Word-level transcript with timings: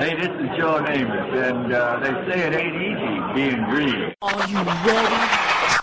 Hey, 0.00 0.16
this 0.16 0.28
is 0.28 0.56
Joe 0.56 0.80
Namath, 0.80 1.50
and 1.50 1.74
uh, 1.74 1.98
they 2.00 2.32
say 2.32 2.46
it 2.46 2.54
ain't 2.54 2.74
easy 2.74 3.34
being 3.34 3.62
green. 3.68 4.14
Are 4.22 4.48
you 4.48 4.56
ready? 4.88 5.76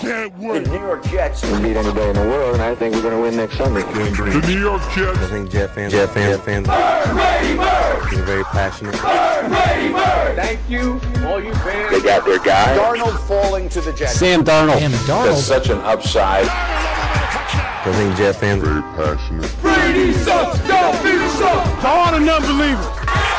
Can't 0.00 0.36
wait. 0.36 0.64
The 0.64 0.70
New 0.70 0.80
York 0.80 1.04
Jets 1.04 1.42
can 1.42 1.62
beat 1.62 1.76
anybody 1.76 2.08
in 2.08 2.16
the 2.16 2.22
world, 2.22 2.54
and 2.54 2.62
I 2.62 2.74
think 2.74 2.96
we're 2.96 3.02
going 3.02 3.14
to 3.14 3.20
win 3.22 3.36
next 3.36 3.58
Sunday. 3.58 3.82
The 3.82 4.44
New 4.48 4.58
York 4.58 4.82
Jets. 4.92 5.16
I 5.16 5.26
think 5.28 5.52
Jet 5.52 5.72
fans, 5.76 5.92
Jet 5.92 6.08
fans, 6.08 6.38
Jet 6.38 6.44
fans 6.44 6.68
are 6.68 8.24
very 8.24 8.42
passionate. 8.42 8.96
Thank 8.96 10.58
you, 10.68 11.00
all 11.24 11.40
you 11.40 11.54
fans. 11.54 11.92
They 11.92 12.02
got 12.02 12.24
their 12.24 12.40
guy. 12.40 12.76
Darnold 12.76 13.16
falling 13.28 13.68
to 13.68 13.80
the 13.80 13.92
Jets. 13.92 14.16
Sam 14.16 14.42
Darnold. 14.42 14.80
Sam 14.80 14.90
That's 14.90 15.04
Darnold. 15.04 15.36
such 15.36 15.68
an 15.68 15.78
upside. 15.82 16.48
I 16.48 17.92
think 17.94 18.16
Jet 18.16 18.32
fans 18.32 18.64
Very 18.64 18.82
passionate. 18.82 19.54
Brady 19.62 20.14
sucks. 20.14 20.58
Don't 20.66 21.00
be 21.04 21.16
sucks. 21.38 21.80
To 21.82 21.86
all 21.86 22.10
the 22.10 22.18
non-believers. 22.18 23.31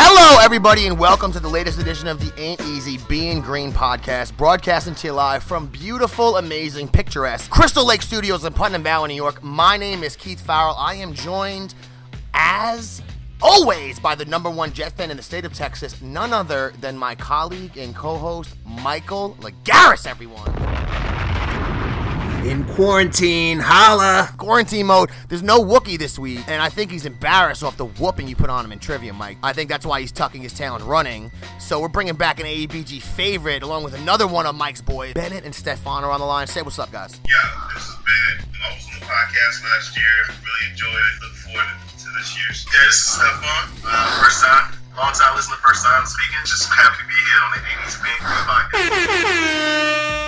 Hello, 0.00 0.38
everybody, 0.40 0.86
and 0.86 0.96
welcome 0.96 1.32
to 1.32 1.40
the 1.40 1.48
latest 1.48 1.80
edition 1.80 2.06
of 2.06 2.20
the 2.20 2.32
Ain't 2.40 2.60
Easy 2.60 2.98
Being 3.08 3.40
Green 3.40 3.72
podcast, 3.72 4.36
broadcasting 4.36 4.94
to 4.94 5.08
you 5.08 5.12
live 5.12 5.42
from 5.42 5.66
beautiful, 5.66 6.36
amazing, 6.36 6.86
picturesque 6.86 7.50
Crystal 7.50 7.84
Lake 7.84 8.02
Studios 8.02 8.44
in 8.44 8.52
Putnam 8.52 8.84
Valley, 8.84 9.08
New 9.08 9.16
York. 9.16 9.42
My 9.42 9.76
name 9.76 10.04
is 10.04 10.14
Keith 10.14 10.40
Farrell. 10.40 10.76
I 10.78 10.94
am 10.94 11.14
joined, 11.14 11.74
as 12.32 13.02
always, 13.42 13.98
by 13.98 14.14
the 14.14 14.24
number 14.24 14.48
one 14.48 14.72
Jet 14.72 14.92
fan 14.92 15.10
in 15.10 15.16
the 15.16 15.22
state 15.22 15.44
of 15.44 15.52
Texas, 15.52 16.00
none 16.00 16.32
other 16.32 16.72
than 16.80 16.96
my 16.96 17.16
colleague 17.16 17.76
and 17.76 17.92
co-host 17.92 18.54
Michael 18.64 19.36
Lagaris. 19.40 20.06
Everyone. 20.06 20.67
In 22.44 22.64
quarantine, 22.64 23.58
holla. 23.58 24.30
quarantine 24.38 24.86
mode. 24.86 25.10
There's 25.28 25.42
no 25.42 25.60
Wookie 25.60 25.98
this 25.98 26.18
week, 26.18 26.40
and 26.48 26.62
I 26.62 26.68
think 26.68 26.90
he's 26.90 27.04
embarrassed 27.04 27.62
off 27.62 27.76
the 27.76 27.84
whooping 27.86 28.26
you 28.28 28.36
put 28.36 28.48
on 28.48 28.64
him 28.64 28.72
in 28.72 28.78
trivia, 28.78 29.12
Mike. 29.12 29.36
I 29.42 29.52
think 29.52 29.68
that's 29.68 29.84
why 29.84 30.00
he's 30.00 30.12
tucking 30.12 30.40
his 30.42 30.52
tail 30.52 30.74
and 30.74 30.84
running. 30.84 31.30
So 31.58 31.80
we're 31.80 31.88
bringing 31.88 32.14
back 32.14 32.40
an 32.40 32.46
AEBG 32.46 33.02
favorite, 33.02 33.62
along 33.62 33.84
with 33.84 33.94
another 33.94 34.26
one 34.26 34.46
of 34.46 34.54
Mike's 34.54 34.80
boys. 34.80 35.14
Bennett 35.14 35.44
and 35.44 35.54
Stefan 35.54 36.04
are 36.04 36.10
on 36.10 36.20
the 36.20 36.26
line. 36.26 36.46
Say 36.46 36.62
what's 36.62 36.78
up, 36.78 36.90
guys. 36.92 37.20
Yeah, 37.28 37.68
this 37.74 37.82
is 37.82 37.96
Bennett. 37.96 38.48
I 38.64 38.74
was 38.74 38.86
on 38.86 39.00
the 39.00 39.04
podcast 39.06 39.64
last 39.64 39.96
year. 39.96 40.04
Really 40.28 40.70
enjoyed 40.70 40.88
it. 40.88 41.22
Look 41.22 41.32
forward 41.34 41.64
to 41.98 42.06
this 42.18 42.36
year's. 42.38 42.66
Yeah, 42.72 42.84
this 42.86 42.94
is 42.94 43.06
Stefan. 43.06 43.68
Uh, 43.84 44.22
first 44.24 44.44
time, 44.44 44.72
long 44.98 45.12
time 45.12 45.34
listener, 45.36 45.56
first 45.56 45.84
time 45.84 46.04
speaking. 46.06 46.38
Just 46.44 46.68
happy 46.68 47.02
to 47.02 47.08
be 47.08 47.14
here 47.14 47.40
on 47.44 47.50
the 47.52 47.58
80s 47.58 48.02
Being 48.02 48.22
podcast. 48.22 48.88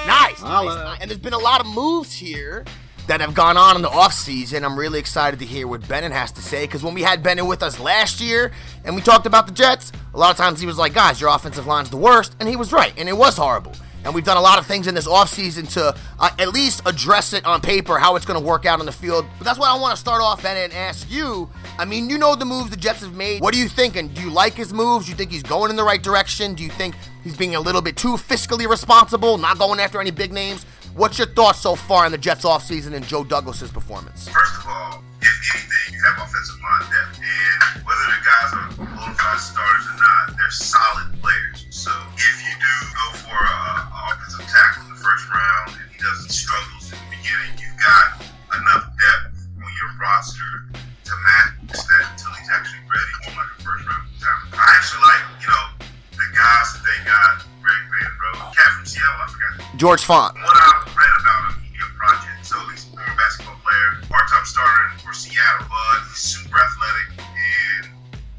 Nice, 0.07 0.43
nice, 0.43 0.77
nice. 0.85 0.99
And 1.01 1.11
there's 1.11 1.21
been 1.21 1.33
a 1.33 1.39
lot 1.39 1.61
of 1.61 1.67
moves 1.67 2.13
here 2.13 2.65
that 3.07 3.21
have 3.21 3.35
gone 3.35 3.57
on 3.57 3.77
in 3.77 3.83
the 3.83 3.89
offseason. 3.89 4.65
I'm 4.65 4.79
really 4.79 4.98
excited 4.98 5.41
to 5.41 5.47
hear 5.47 5.67
what 5.67 5.87
Bennett 5.89 6.13
has 6.13 6.33
to 6.33 6.43
say 6.43 6.65
because 6.65 6.83
when 6.83 6.95
we 6.95 7.03
had 7.03 7.23
Bennett 7.23 7.47
with 7.47 7.63
us 7.63 7.81
last 7.81 8.21
year 8.21 8.53
and 8.85 8.95
we 8.95 9.03
talked 9.03 9.27
about 9.27 9.47
the 9.47 9.53
Jets, 9.53 9.93
a 10.15 10.19
lot 10.19 10.31
of 10.31 10.37
times 10.37 10.61
he 10.61 10.67
was 10.67 10.79
like, 10.79 10.95
guys, 10.95 11.21
your 11.21 11.31
offensive 11.31 11.67
line's 11.67 11.91
the 11.91 11.97
worst. 11.97 12.37
And 12.39 12.48
he 12.48 12.57
was 12.57 12.73
right, 12.73 12.93
and 12.97 13.09
it 13.09 13.17
was 13.17 13.37
horrible. 13.37 13.73
And 14.05 14.15
we've 14.15 14.25
done 14.25 14.39
a 14.39 14.41
lot 14.41 14.59
of 14.59 14.67
things 14.67 14.87
in 14.87 14.95
this 14.95 15.07
offseason 15.07 15.71
to 15.75 15.95
uh, 16.19 16.31
at 16.39 16.55
least 16.55 16.83
address 16.87 17.33
it 17.33 17.45
on 17.45 17.61
paper, 17.61 17.98
how 17.98 18.17
it's 18.17 18.25
going 18.25 18.41
to 18.41 18.47
work 18.47 18.65
out 18.65 18.81
on 18.81 18.87
the 18.87 18.93
field. 18.93 19.27
But 19.39 19.45
that's 19.45 19.59
why 19.59 19.69
I 19.69 19.79
want 19.79 19.95
to 19.95 20.01
start 20.01 20.23
off, 20.23 20.43
Bennett, 20.43 20.71
and 20.71 20.73
ask 20.73 21.11
you. 21.11 21.51
I 21.81 21.86
mean, 21.86 22.11
you 22.11 22.19
know 22.19 22.36
the 22.36 22.45
moves 22.45 22.69
the 22.69 22.77
Jets 22.77 23.00
have 23.00 23.14
made. 23.14 23.41
What 23.41 23.55
are 23.55 23.56
you 23.56 23.67
thinking? 23.67 24.09
Do 24.09 24.20
you 24.20 24.28
like 24.28 24.53
his 24.53 24.70
moves? 24.70 25.06
Do 25.06 25.12
you 25.12 25.17
think 25.17 25.31
he's 25.31 25.42
going 25.42 25.70
in 25.70 25.77
the 25.77 25.83
right 25.83 26.03
direction? 26.03 26.53
Do 26.53 26.62
you 26.62 26.69
think 26.69 26.95
he's 27.25 27.34
being 27.34 27.55
a 27.55 27.61
little 27.61 27.81
bit 27.81 27.97
too 27.97 28.20
fiscally 28.20 28.69
responsible, 28.69 29.39
not 29.39 29.59
going 29.59 29.81
after 29.81 29.98
any 29.98 30.11
big 30.11 30.31
names? 30.31 30.64
What's 30.92 31.17
your 31.17 31.28
thoughts 31.28 31.61
so 31.61 31.75
far 31.75 32.05
on 32.05 32.12
the 32.12 32.19
Jets 32.19 32.45
offseason 32.45 32.92
and 32.92 33.03
Joe 33.06 33.25
Douglas's 33.25 33.70
performance? 33.73 34.28
First 34.28 34.61
of 34.61 34.67
all, 34.69 35.03
if 35.23 35.33
anything, 35.56 35.95
you 35.97 36.05
have 36.05 36.20
offensive 36.20 36.61
line 36.61 36.84
depth. 36.92 37.17
And 37.17 37.80
whether 37.80 38.07
the 38.12 38.20
guys 38.29 38.51
are 38.52 38.68
bona 38.77 39.14
fide 39.17 39.41
starters 39.41 39.86
or 39.89 39.97
not, 40.05 40.36
they're 40.36 40.52
solid 40.52 41.17
players. 41.24 41.64
So 41.70 41.89
if 42.12 42.36
you 42.45 42.52
do 42.61 42.74
go 42.92 43.07
for 43.24 43.41
a, 43.41 43.57
a 43.57 44.12
offensive 44.12 44.45
tackle 44.52 44.85
in 44.85 44.92
the 44.92 45.01
first 45.01 45.33
round 45.33 45.80
and 45.80 45.89
he 45.89 45.97
doesn't 45.97 46.29
struggle 46.29 46.77
in 46.77 46.92
the 46.92 47.08
beginning, 47.08 47.57
you've 47.57 47.80
got 47.80 48.20
enough 48.52 48.85
depth 49.01 49.48
on 49.57 49.70
your 49.80 49.97
roster 49.97 50.68
to 51.11 51.17
match 51.27 51.75
that 51.75 52.05
until 52.15 52.31
he's 52.39 52.51
actually 52.55 52.87
ready 52.87 53.15
for 53.27 53.35
like 53.35 53.51
a 53.51 53.59
first 53.67 53.83
round 53.83 54.07
talent. 54.23 54.55
I 54.55 54.67
actually 54.79 55.03
like, 55.03 55.23
you 55.43 55.51
know, 55.51 55.67
the 56.15 56.27
guys 56.39 56.67
that 56.71 56.83
they 56.87 56.98
got, 57.03 57.43
Greg 57.59 57.83
Van 57.91 58.13
Rowe, 58.15 58.47
cat 58.55 58.71
from 58.79 58.87
Seattle, 58.87 59.19
I 59.19 59.27
forgot 59.27 59.53
George 59.75 60.03
Fant. 60.07 60.39
what 60.39 60.55
I 60.55 60.87
read 60.87 61.15
about 61.19 61.43
him, 61.51 61.67
he's 61.67 61.83
a 61.83 61.91
project. 61.98 62.47
So 62.47 62.63
he's 62.71 62.87
a 62.87 62.95
former 62.95 63.17
basketball 63.19 63.59
player, 63.59 64.07
part-time 64.07 64.47
starter 64.47 64.87
for 65.03 65.11
Seattle, 65.11 65.67
but 65.67 65.98
he's 66.07 66.23
super 66.23 66.59
athletic, 66.63 67.27
and 67.27 67.91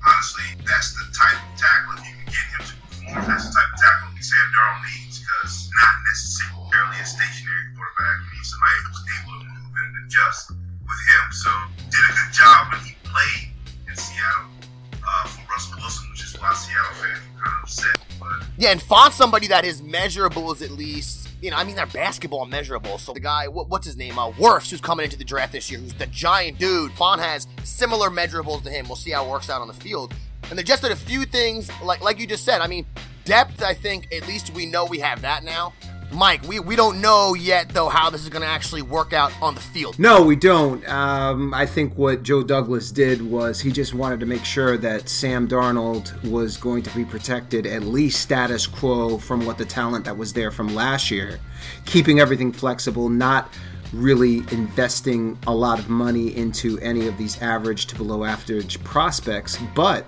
honestly, 0.07 0.47
that's 0.63 0.95
the 0.95 1.11
type 1.11 1.43
of 1.43 1.51
tackle 1.59 1.99
you 2.07 2.15
can 2.23 2.27
get 2.31 2.45
him 2.55 2.61
to 2.71 2.75
perform. 2.87 3.19
That's 3.27 3.51
the 3.51 3.51
type 3.51 3.67
of 3.67 3.79
tackle 3.83 4.11
Sam 4.21 4.47
Darnold 4.55 4.85
needs 4.87 5.19
because 5.19 5.67
not 5.75 5.95
necessarily 6.07 6.97
a 7.01 7.07
stationary 7.09 7.67
quarterback. 7.75 8.15
You 8.21 8.29
need 8.37 8.47
somebody 8.47 8.77
who's 8.85 9.01
able 9.11 9.35
to 9.43 9.47
move 9.49 9.73
and 9.75 9.91
adjust 10.07 10.60
with 10.91 11.03
him. 11.07 11.25
So 11.31 11.49
did 11.89 12.03
a 12.03 12.13
good 12.13 12.33
job 12.33 12.71
when 12.71 12.81
he 12.85 12.95
played 13.03 13.49
in 13.87 13.95
Seattle 13.95 14.51
uh, 14.93 15.27
for 15.27 15.41
Russell 15.51 15.79
Wilson, 15.79 16.09
which 16.11 16.23
is 16.23 16.35
why 16.39 16.53
Seattle 16.53 16.93
fans 16.99 17.19
were 17.33 17.41
kind 17.41 17.55
of 17.57 17.63
upset. 17.63 17.97
But 18.19 18.47
Yeah, 18.57 18.71
and 18.71 18.81
Fant's 18.81 19.15
somebody 19.15 19.47
that 19.47 19.65
is 19.65 19.81
measurable 19.81 20.51
as 20.51 20.61
at 20.61 20.71
least, 20.71 21.29
you 21.41 21.49
know, 21.51 21.57
I 21.57 21.63
mean, 21.63 21.75
they're 21.75 21.85
basketball 21.87 22.45
measurable. 22.45 22.97
So 22.97 23.13
the 23.13 23.19
guy, 23.19 23.47
what, 23.47 23.69
what's 23.69 23.85
his 23.85 23.97
name? 23.97 24.19
Uh, 24.19 24.31
Wirfs, 24.33 24.69
who's 24.69 24.81
coming 24.81 25.05
into 25.05 25.17
the 25.17 25.23
draft 25.23 25.53
this 25.53 25.71
year, 25.71 25.79
who's 25.79 25.93
the 25.93 26.07
giant 26.07 26.59
dude. 26.59 26.91
Fant 26.91 27.19
has 27.19 27.47
similar 27.63 28.09
measurables 28.09 28.63
to 28.63 28.69
him. 28.69 28.87
We'll 28.87 28.95
see 28.95 29.11
how 29.11 29.25
it 29.25 29.29
works 29.29 29.49
out 29.49 29.61
on 29.61 29.67
the 29.67 29.73
field. 29.73 30.13
And 30.49 30.59
they 30.59 30.63
just 30.63 30.81
did 30.81 30.91
a 30.91 30.95
few 30.97 31.25
things, 31.25 31.71
like 31.81 32.01
like 32.01 32.19
you 32.19 32.27
just 32.27 32.43
said. 32.43 32.59
I 32.59 32.67
mean, 32.67 32.85
depth, 33.23 33.63
I 33.63 33.73
think, 33.73 34.13
at 34.13 34.27
least 34.27 34.53
we 34.53 34.65
know 34.65 34.85
we 34.85 34.99
have 34.99 35.21
that 35.21 35.43
now. 35.45 35.73
Mike, 36.13 36.43
we, 36.47 36.59
we 36.59 36.75
don't 36.75 36.99
know 36.99 37.33
yet, 37.33 37.69
though, 37.69 37.87
how 37.87 38.09
this 38.09 38.21
is 38.21 38.29
going 38.29 38.41
to 38.41 38.47
actually 38.47 38.81
work 38.81 39.13
out 39.13 39.31
on 39.41 39.55
the 39.55 39.61
field. 39.61 39.97
No, 39.97 40.23
we 40.23 40.35
don't. 40.35 40.87
Um, 40.89 41.53
I 41.53 41.65
think 41.65 41.97
what 41.97 42.23
Joe 42.23 42.43
Douglas 42.43 42.91
did 42.91 43.21
was 43.21 43.61
he 43.61 43.71
just 43.71 43.93
wanted 43.93 44.19
to 44.19 44.25
make 44.25 44.43
sure 44.43 44.77
that 44.77 45.07
Sam 45.07 45.47
Darnold 45.47 46.29
was 46.29 46.57
going 46.57 46.83
to 46.83 46.95
be 46.95 47.05
protected 47.05 47.65
at 47.65 47.83
least 47.83 48.21
status 48.21 48.67
quo 48.67 49.17
from 49.17 49.45
what 49.45 49.57
the 49.57 49.65
talent 49.65 50.05
that 50.05 50.17
was 50.17 50.33
there 50.33 50.51
from 50.51 50.75
last 50.75 51.11
year, 51.11 51.39
keeping 51.85 52.19
everything 52.19 52.51
flexible, 52.51 53.07
not 53.07 53.53
really 53.93 54.37
investing 54.51 55.37
a 55.47 55.53
lot 55.53 55.79
of 55.79 55.89
money 55.89 56.35
into 56.35 56.79
any 56.79 57.07
of 57.07 57.17
these 57.17 57.41
average 57.41 57.87
to 57.87 57.95
below 57.95 58.23
average 58.23 58.81
prospects, 58.83 59.57
but 59.75 60.05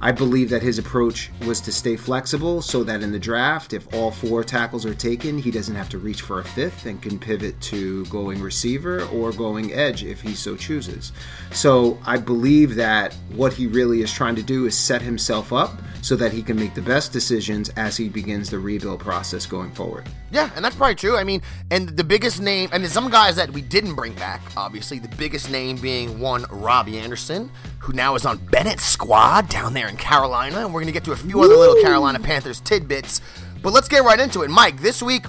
I 0.00 0.12
believe 0.12 0.50
that 0.50 0.62
his 0.62 0.78
approach 0.78 1.30
was 1.46 1.60
to 1.62 1.72
stay 1.72 1.96
flexible 1.96 2.60
so 2.60 2.84
that 2.84 3.02
in 3.02 3.12
the 3.12 3.18
draft, 3.18 3.72
if 3.72 3.92
all 3.94 4.10
four 4.10 4.44
tackles 4.44 4.84
are 4.84 4.94
taken, 4.94 5.38
he 5.38 5.50
doesn't 5.50 5.74
have 5.74 5.88
to 5.90 5.98
reach 5.98 6.20
for 6.20 6.40
a 6.40 6.44
fifth 6.44 6.84
and 6.84 7.00
can 7.00 7.18
pivot 7.18 7.58
to 7.62 8.04
going 8.06 8.42
receiver 8.42 9.04
or 9.06 9.32
going 9.32 9.72
edge 9.72 10.04
if 10.04 10.20
he 10.20 10.34
so 10.34 10.54
chooses. 10.54 11.12
So 11.52 11.98
I 12.04 12.18
believe 12.18 12.74
that 12.74 13.14
what 13.34 13.54
he 13.54 13.66
really 13.66 14.02
is 14.02 14.12
trying 14.12 14.36
to 14.36 14.42
do 14.42 14.66
is 14.66 14.76
set 14.76 15.00
himself 15.00 15.52
up 15.52 15.72
so 16.06 16.14
that 16.14 16.32
he 16.32 16.40
can 16.40 16.56
make 16.56 16.72
the 16.72 16.80
best 16.80 17.12
decisions 17.12 17.68
as 17.70 17.96
he 17.96 18.08
begins 18.08 18.48
the 18.48 18.56
rebuild 18.56 19.00
process 19.00 19.44
going 19.44 19.72
forward. 19.72 20.08
Yeah, 20.30 20.48
and 20.54 20.64
that's 20.64 20.76
probably 20.76 20.94
true. 20.94 21.16
I 21.16 21.24
mean, 21.24 21.42
and 21.72 21.88
the 21.88 22.04
biggest 22.04 22.40
name, 22.40 22.70
and 22.72 22.84
there's 22.84 22.92
some 22.92 23.10
guys 23.10 23.34
that 23.34 23.50
we 23.50 23.60
didn't 23.60 23.96
bring 23.96 24.14
back, 24.14 24.40
obviously. 24.56 25.00
The 25.00 25.08
biggest 25.16 25.50
name 25.50 25.78
being 25.78 26.20
one, 26.20 26.44
Robbie 26.48 27.00
Anderson, 27.00 27.50
who 27.80 27.92
now 27.92 28.14
is 28.14 28.24
on 28.24 28.36
Bennett's 28.52 28.84
squad 28.84 29.48
down 29.48 29.74
there 29.74 29.88
in 29.88 29.96
Carolina. 29.96 30.58
And 30.58 30.68
we're 30.68 30.82
going 30.82 30.86
to 30.86 30.92
get 30.92 31.02
to 31.06 31.12
a 31.12 31.16
few 31.16 31.40
other 31.40 31.56
little 31.56 31.82
Carolina 31.82 32.20
Panthers 32.20 32.60
tidbits. 32.60 33.20
But 33.60 33.72
let's 33.72 33.88
get 33.88 34.04
right 34.04 34.20
into 34.20 34.44
it. 34.44 34.48
Mike, 34.48 34.80
this 34.80 35.02
week, 35.02 35.24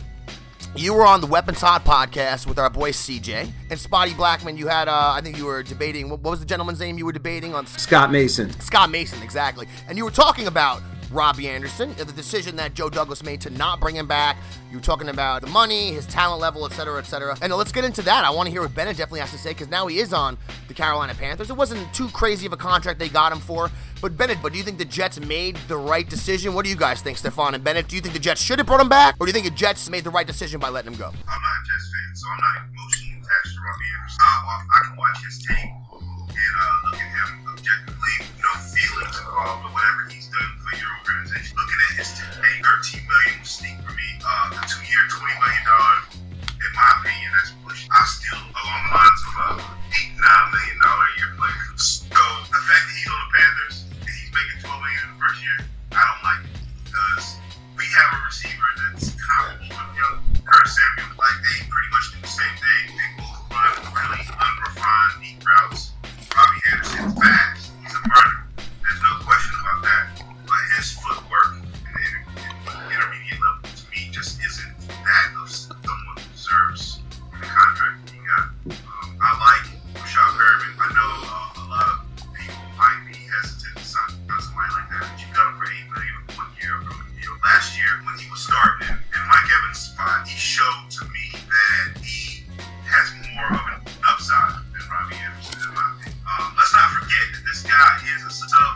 you 0.78 0.94
were 0.94 1.06
on 1.06 1.22
the 1.22 1.28
Weapons 1.28 1.59
Hot 1.62 1.84
podcast 1.84 2.47
with 2.47 2.59
our 2.59 2.70
boy 2.70 2.91
CJ 2.91 3.52
and 3.70 3.79
Spotty 3.79 4.14
Blackman. 4.14 4.58
You 4.58 4.68
had, 4.68 4.88
uh, 4.88 5.14
I 5.16 5.22
think 5.22 5.38
you 5.38 5.46
were 5.46 5.64
debating, 5.64 6.09
what 6.09 6.20
what 6.22 6.32
was 6.32 6.40
the 6.40 6.46
gentleman's 6.46 6.79
name 6.79 6.97
you 6.97 7.06
were 7.06 7.12
debating 7.12 7.56
on? 7.56 7.66
Scott 7.66 8.12
Mason. 8.12 8.52
Scott 8.59 8.90
Mason, 8.90 9.22
exactly. 9.24 9.68
And 9.88 9.97
you 9.97 10.06
were 10.06 10.12
talking 10.12 10.47
about 10.47 10.82
Robbie 11.12 11.48
Anderson, 11.48 11.94
the 11.96 12.06
decision 12.06 12.56
that 12.58 12.74
Joe 12.74 12.90
Douglas 12.90 13.24
made 13.24 13.42
to 13.42 13.50
not 13.50 13.80
bring 13.80 13.96
him 13.96 14.08
back. 14.08 14.38
You 14.70 14.78
were 14.78 14.84
talking 14.84 15.09
about 15.09 15.42
the 15.42 15.48
money, 15.48 15.92
his 15.92 16.06
talent 16.06 16.42
level, 16.42 16.66
etc., 16.66 16.78
cetera, 16.78 17.00
et 17.00 17.06
cetera. 17.06 17.38
And 17.42 17.54
let's 17.54 17.72
get 17.72 17.86
into 17.86 18.02
that. 18.04 18.26
I 18.26 18.30
want 18.30 18.48
to 18.48 18.52
hear 18.52 18.62
what 18.62 18.76
Bennett 18.76 18.98
definitely 18.98 19.22
has 19.22 19.32
to 19.32 19.38
say 19.38 19.52
because 19.52 19.70
now 19.70 19.88
he 19.88 20.00
is 20.00 20.14
on 20.14 20.38
the 20.68 20.74
Carolina 20.74 21.14
Panthers. 21.16 21.50
It 21.50 21.56
wasn't 21.56 21.92
too 21.94 22.09
crazy 22.09 22.46
of 22.46 22.54
a 22.54 22.58
contract 22.58 23.00
they 23.00 23.09
got 23.09 23.32
him 23.32 23.40
for. 23.40 23.72
But 24.02 24.18
Bennett, 24.18 24.38
but 24.44 24.52
do 24.52 24.58
you 24.59 24.64
think 24.64 24.78
the 24.78 24.86
Jets 24.86 25.20
made 25.20 25.56
the 25.68 25.78
right 25.78 26.08
decision? 26.08 26.54
What 26.54 26.66
do 26.66 26.70
you 26.70 26.76
guys 26.76 27.02
think, 27.02 27.18
Stefan 27.18 27.56
and 27.56 27.64
Bennett? 27.64 27.88
Do 27.88 27.96
you 27.96 28.02
think 28.02 28.14
the 28.14 28.20
Jets 28.20 28.42
should 28.42 28.59
have 28.59 28.68
brought 28.68 28.82
him 28.82 28.90
back, 28.90 29.16
or 29.20 29.26
do 29.26 29.30
you 29.30 29.34
think 29.34 29.46
the 29.46 29.52
Jets 29.58 29.90
made 29.90 30.04
the 30.04 30.12
right 30.12 30.28
decision 30.28 30.59
by 30.59 30.70
letting 30.70 30.92
him 30.92 31.00
go? 31.00 31.08
I'm 31.08 31.14
not 31.14 31.18
a 31.18 31.64
Jets 31.66 31.90
fan, 31.90 32.16
so 32.16 32.28
I'm 32.30 32.40
not 32.40 32.56
emotionally 32.70 33.18
attached 33.18 33.56
to 33.56 33.62
Robbie 33.64 33.90
Anderson. 33.98 34.20
I, 34.22 34.30
I 34.70 34.80
can 34.86 34.98
watch 34.98 35.24
his 35.26 35.38
tape 35.42 35.58
and 35.58 36.56
uh, 36.62 36.86
look 36.86 36.94
at 36.94 37.09
him 37.09 37.30
objectively, 37.58 38.16
no 38.38 38.52
feelings 38.70 39.18
involved 39.18 39.66
guy 98.28 98.66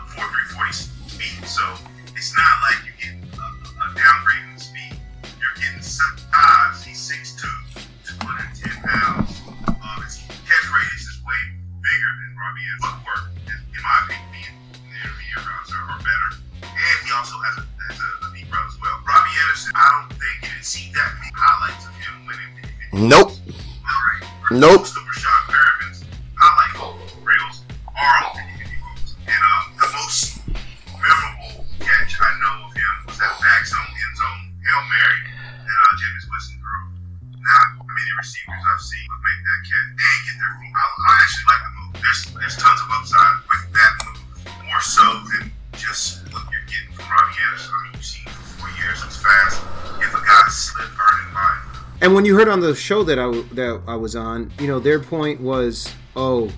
you 52.32 52.38
heard 52.38 52.48
on 52.48 52.60
the 52.60 52.74
show 52.74 53.02
that 53.02 53.18
I 53.18 53.30
that 53.52 53.82
I 53.86 53.94
was 53.94 54.16
on, 54.16 54.50
you 54.58 54.66
know, 54.66 54.80
their 54.80 54.98
point 54.98 55.38
was, 55.38 55.92
oh, 56.16 56.50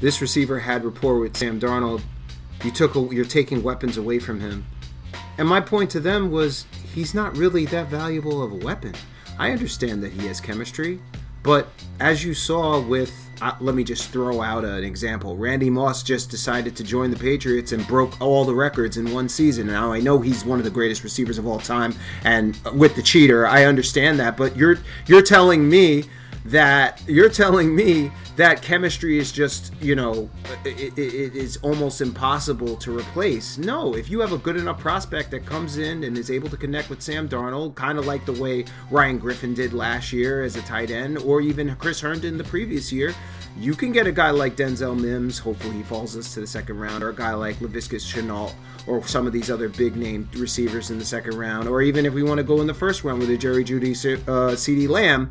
this 0.00 0.22
receiver 0.22 0.58
had 0.58 0.86
rapport 0.86 1.18
with 1.18 1.36
Sam 1.36 1.60
Darnold. 1.60 2.00
You 2.64 2.70
took 2.70 2.94
a, 2.94 3.00
you're 3.14 3.26
taking 3.26 3.62
weapons 3.62 3.98
away 3.98 4.20
from 4.20 4.40
him. 4.40 4.64
And 5.36 5.46
my 5.46 5.60
point 5.60 5.90
to 5.90 6.00
them 6.00 6.30
was, 6.30 6.64
he's 6.94 7.12
not 7.12 7.36
really 7.36 7.66
that 7.66 7.88
valuable 7.88 8.42
of 8.42 8.52
a 8.52 8.54
weapon. 8.54 8.94
I 9.38 9.50
understand 9.50 10.02
that 10.02 10.12
he 10.12 10.26
has 10.28 10.40
chemistry, 10.40 10.98
but 11.48 11.66
as 11.98 12.22
you 12.22 12.34
saw 12.34 12.78
with, 12.78 13.10
uh, 13.40 13.52
let 13.58 13.74
me 13.74 13.82
just 13.82 14.10
throw 14.10 14.42
out 14.42 14.66
an 14.66 14.84
example. 14.84 15.34
Randy 15.34 15.70
Moss 15.70 16.02
just 16.02 16.28
decided 16.28 16.76
to 16.76 16.84
join 16.84 17.10
the 17.10 17.16
Patriots 17.16 17.72
and 17.72 17.86
broke 17.86 18.20
all 18.20 18.44
the 18.44 18.54
records 18.54 18.98
in 18.98 19.14
one 19.14 19.30
season. 19.30 19.66
Now 19.66 19.90
I 19.90 20.00
know 20.00 20.18
he's 20.18 20.44
one 20.44 20.58
of 20.58 20.66
the 20.66 20.70
greatest 20.70 21.04
receivers 21.04 21.38
of 21.38 21.46
all 21.46 21.58
time, 21.58 21.94
and 22.22 22.54
with 22.74 22.96
the 22.96 23.02
cheater, 23.02 23.46
I 23.46 23.64
understand 23.64 24.20
that. 24.20 24.36
But 24.36 24.58
you're 24.58 24.76
you're 25.06 25.22
telling 25.22 25.66
me 25.66 26.04
that 26.48 27.02
you're 27.06 27.28
telling 27.28 27.74
me 27.74 28.10
that 28.36 28.62
chemistry 28.62 29.18
is 29.18 29.30
just 29.32 29.72
you 29.82 29.94
know 29.94 30.30
it, 30.64 30.96
it, 30.96 31.14
it 31.14 31.36
is 31.36 31.58
almost 31.58 32.00
impossible 32.00 32.76
to 32.76 32.96
replace. 32.96 33.58
No 33.58 33.94
if 33.94 34.10
you 34.10 34.20
have 34.20 34.32
a 34.32 34.38
good 34.38 34.56
enough 34.56 34.78
prospect 34.78 35.30
that 35.32 35.44
comes 35.44 35.78
in 35.78 36.04
and 36.04 36.16
is 36.16 36.30
able 36.30 36.48
to 36.48 36.56
connect 36.56 36.88
with 36.88 37.02
sam 37.02 37.28
darnold 37.28 37.74
kind 37.74 37.98
of 37.98 38.06
like 38.06 38.24
the 38.24 38.32
way 38.32 38.64
ryan 38.90 39.18
griffin 39.18 39.54
did 39.54 39.72
last 39.72 40.12
year 40.12 40.42
as 40.42 40.56
a 40.56 40.62
tight 40.62 40.90
end 40.90 41.18
or 41.18 41.40
even 41.40 41.74
chris 41.76 42.00
herndon 42.00 42.38
the 42.38 42.44
previous 42.44 42.92
year 42.92 43.14
you 43.58 43.74
can 43.74 43.90
get 43.90 44.06
a 44.06 44.12
guy 44.12 44.30
like 44.30 44.56
denzel 44.56 44.98
mims. 44.98 45.38
Hopefully 45.38 45.74
he 45.76 45.82
falls 45.82 46.16
us 46.16 46.34
to 46.34 46.40
the 46.40 46.46
second 46.46 46.78
round 46.78 47.02
or 47.02 47.08
a 47.08 47.14
guy 47.14 47.34
like 47.34 47.56
laviska 47.56 47.96
shenault 47.96 48.52
or 48.86 49.04
some 49.06 49.26
of 49.26 49.32
these 49.32 49.50
other 49.50 49.68
big 49.68 49.96
name 49.96 50.28
receivers 50.36 50.90
in 50.90 50.98
the 50.98 51.04
second 51.04 51.36
round 51.36 51.68
or 51.68 51.82
even 51.82 52.06
if 52.06 52.14
we 52.14 52.22
want 52.22 52.38
to 52.38 52.44
go 52.44 52.60
in 52.60 52.66
the 52.66 52.74
first 52.74 53.04
round 53.04 53.18
with 53.18 53.28
a 53.30 53.36
jerry 53.36 53.64
jeudy 53.64 53.92
uh, 53.92 54.54
ceedee 54.54 54.88
lamb 54.88 55.30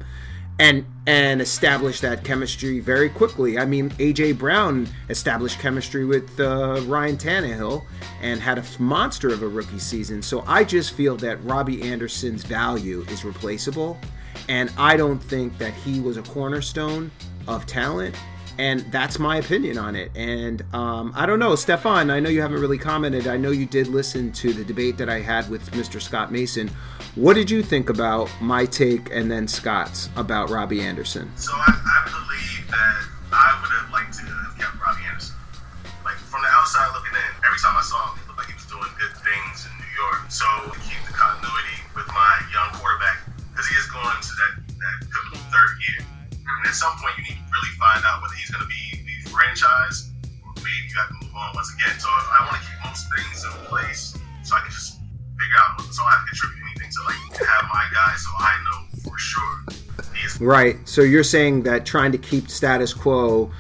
and 0.60 0.86
and 1.06 1.42
establish 1.42 2.02
that 2.02 2.24
chemistry 2.24 2.80
very 2.80 3.10
quickly. 3.10 3.58
I 3.58 3.66
mean, 3.66 3.92
AJ 3.92 4.38
Brown 4.38 4.88
established 5.10 5.60
chemistry 5.60 6.04
with 6.04 6.40
uh, 6.40 6.82
Ryan 6.86 7.16
Tannehill 7.18 7.84
and 8.22 8.42
had 8.42 8.58
a 8.58 8.64
monster 8.80 9.30
of 9.30 9.42
a 9.42 9.48
rookie 9.48 9.80
season. 9.80 10.22
So 10.22 10.44
I 10.48 10.64
just 10.64 10.92
feel 10.94 11.16
that 11.18 11.42
Robbie 11.44 11.82
Anderson's 11.82 12.44
value 12.44 13.06
is 13.10 13.24
replaceable, 13.24 13.98
and 14.50 14.72
I 14.78 14.98
don't 14.98 15.20
think 15.20 15.58
that 15.60 15.74
he 15.74 16.00
was 16.00 16.18
a 16.18 16.24
cornerstone 16.24 17.12
of 17.48 17.66
talent. 17.66 18.16
And 18.58 18.82
that's 18.92 19.20
my 19.20 19.38
opinion 19.38 19.78
on 19.78 19.96
it. 19.96 20.12
And 20.16 20.64
um, 20.74 21.14
I 21.16 21.26
don't 21.26 21.40
know, 21.40 21.56
Stefan. 21.56 22.10
I 22.10 22.20
know 22.20 22.30
you 22.30 22.42
haven't 22.42 22.60
really 22.60 22.78
commented. 22.80 23.28
I 23.28 23.38
know 23.38 23.52
you 23.52 23.66
did 23.66 23.88
listen 23.88 24.32
to 24.34 24.52
the 24.52 24.64
debate 24.64 24.98
that 24.98 25.10
I 25.10 25.20
had 25.20 25.50
with 25.50 25.70
Mr. 25.72 26.02
Scott 26.02 26.32
Mason. 26.32 26.70
What 27.16 27.36
did 27.36 27.52
you 27.52 27.62
think 27.62 27.90
about 27.90 28.30
my 28.42 28.66
take 28.66 29.12
and 29.12 29.30
then 29.30 29.48
Scott's 29.48 30.10
about 30.16 30.50
Robbie 30.50 30.82
Anderson? 30.82 31.32
So 31.36 31.52
I, 31.54 31.70
I 31.70 32.00
believe 32.10 32.66
that 32.70 32.98
I 33.32 33.60
would 33.62 33.74
have 33.78 33.92
liked 33.94 34.18
to 34.18 34.26
have 34.26 34.58
kept 34.58 34.78
Robbie 34.82 35.06
Anderson. 35.06 35.38
Like 36.04 36.18
from 36.18 36.42
the 36.42 36.50
outside 36.58 36.90
looking 36.98 37.14
in, 37.14 37.32
every 37.46 37.62
time 37.62 37.78
I 37.78 37.86
saw 37.86 38.10
him, 38.10 38.22
it 38.22 38.26
looked 38.26 38.42
like 38.42 38.50
he 38.50 38.58
was 38.58 38.66
doing 38.66 38.90
good 38.98 39.14
things 39.22 39.70
in 39.70 39.74
New 39.78 39.92
York. 39.94 40.30
So 40.34 40.46
to 40.74 40.80
keep 40.82 40.98
the 41.06 41.14
continuity 41.14 41.78
with 41.94 42.10
my 42.10 42.34
young 42.50 42.74
quarterback, 42.74 43.22
because 43.54 43.70
he 43.70 43.78
is 43.78 43.86
going 43.90 44.18
to 44.18 44.34
that 44.42 44.54
that 44.78 44.98
third 45.50 45.74
year, 45.90 46.06
and 46.48 46.68
at 46.68 46.76
some 46.76 46.96
point 46.98 47.14
you 47.18 47.24
need 47.24 47.38
to 47.38 47.48
really 47.52 47.74
find 47.78 48.02
out 48.06 48.22
whether 48.22 48.36
he's 48.36 48.50
going 48.50 48.64
to 48.64 48.72
be 48.72 49.04
the 49.04 49.30
franchise 49.30 50.12
or 50.44 50.54
maybe 50.64 50.88
you 50.88 50.96
have 50.98 51.10
to 51.10 51.18
move 51.26 51.36
on 51.36 51.52
once 51.54 51.74
again. 51.76 52.00
So 52.00 52.08
I 52.08 52.48
want 52.48 52.62
to 52.62 52.64
keep 52.64 52.80
most 52.88 53.04
things 53.12 53.44
in 53.44 53.52
place 53.68 54.16
so 54.44 54.56
I 54.56 54.60
can 54.62 54.72
just 54.72 54.98
figure 54.98 55.60
out. 55.68 55.82
So 55.94 56.04
I 56.04 56.24
to 56.24 56.26
contribute 56.32 56.64
anything 56.72 56.92
to 56.92 57.02
like 57.06 57.20
have 57.46 57.66
my 57.70 57.86
guy, 57.94 58.14
so 58.16 58.30
I 58.40 58.54
know 58.66 58.80
for 59.04 59.18
sure. 59.18 59.64
Right. 60.40 60.78
So 60.88 61.02
you're 61.02 61.24
saying 61.24 61.64
that 61.64 61.86
trying 61.86 62.12
to 62.12 62.18
keep 62.18 62.50
status 62.50 62.94
quo, 62.94 63.52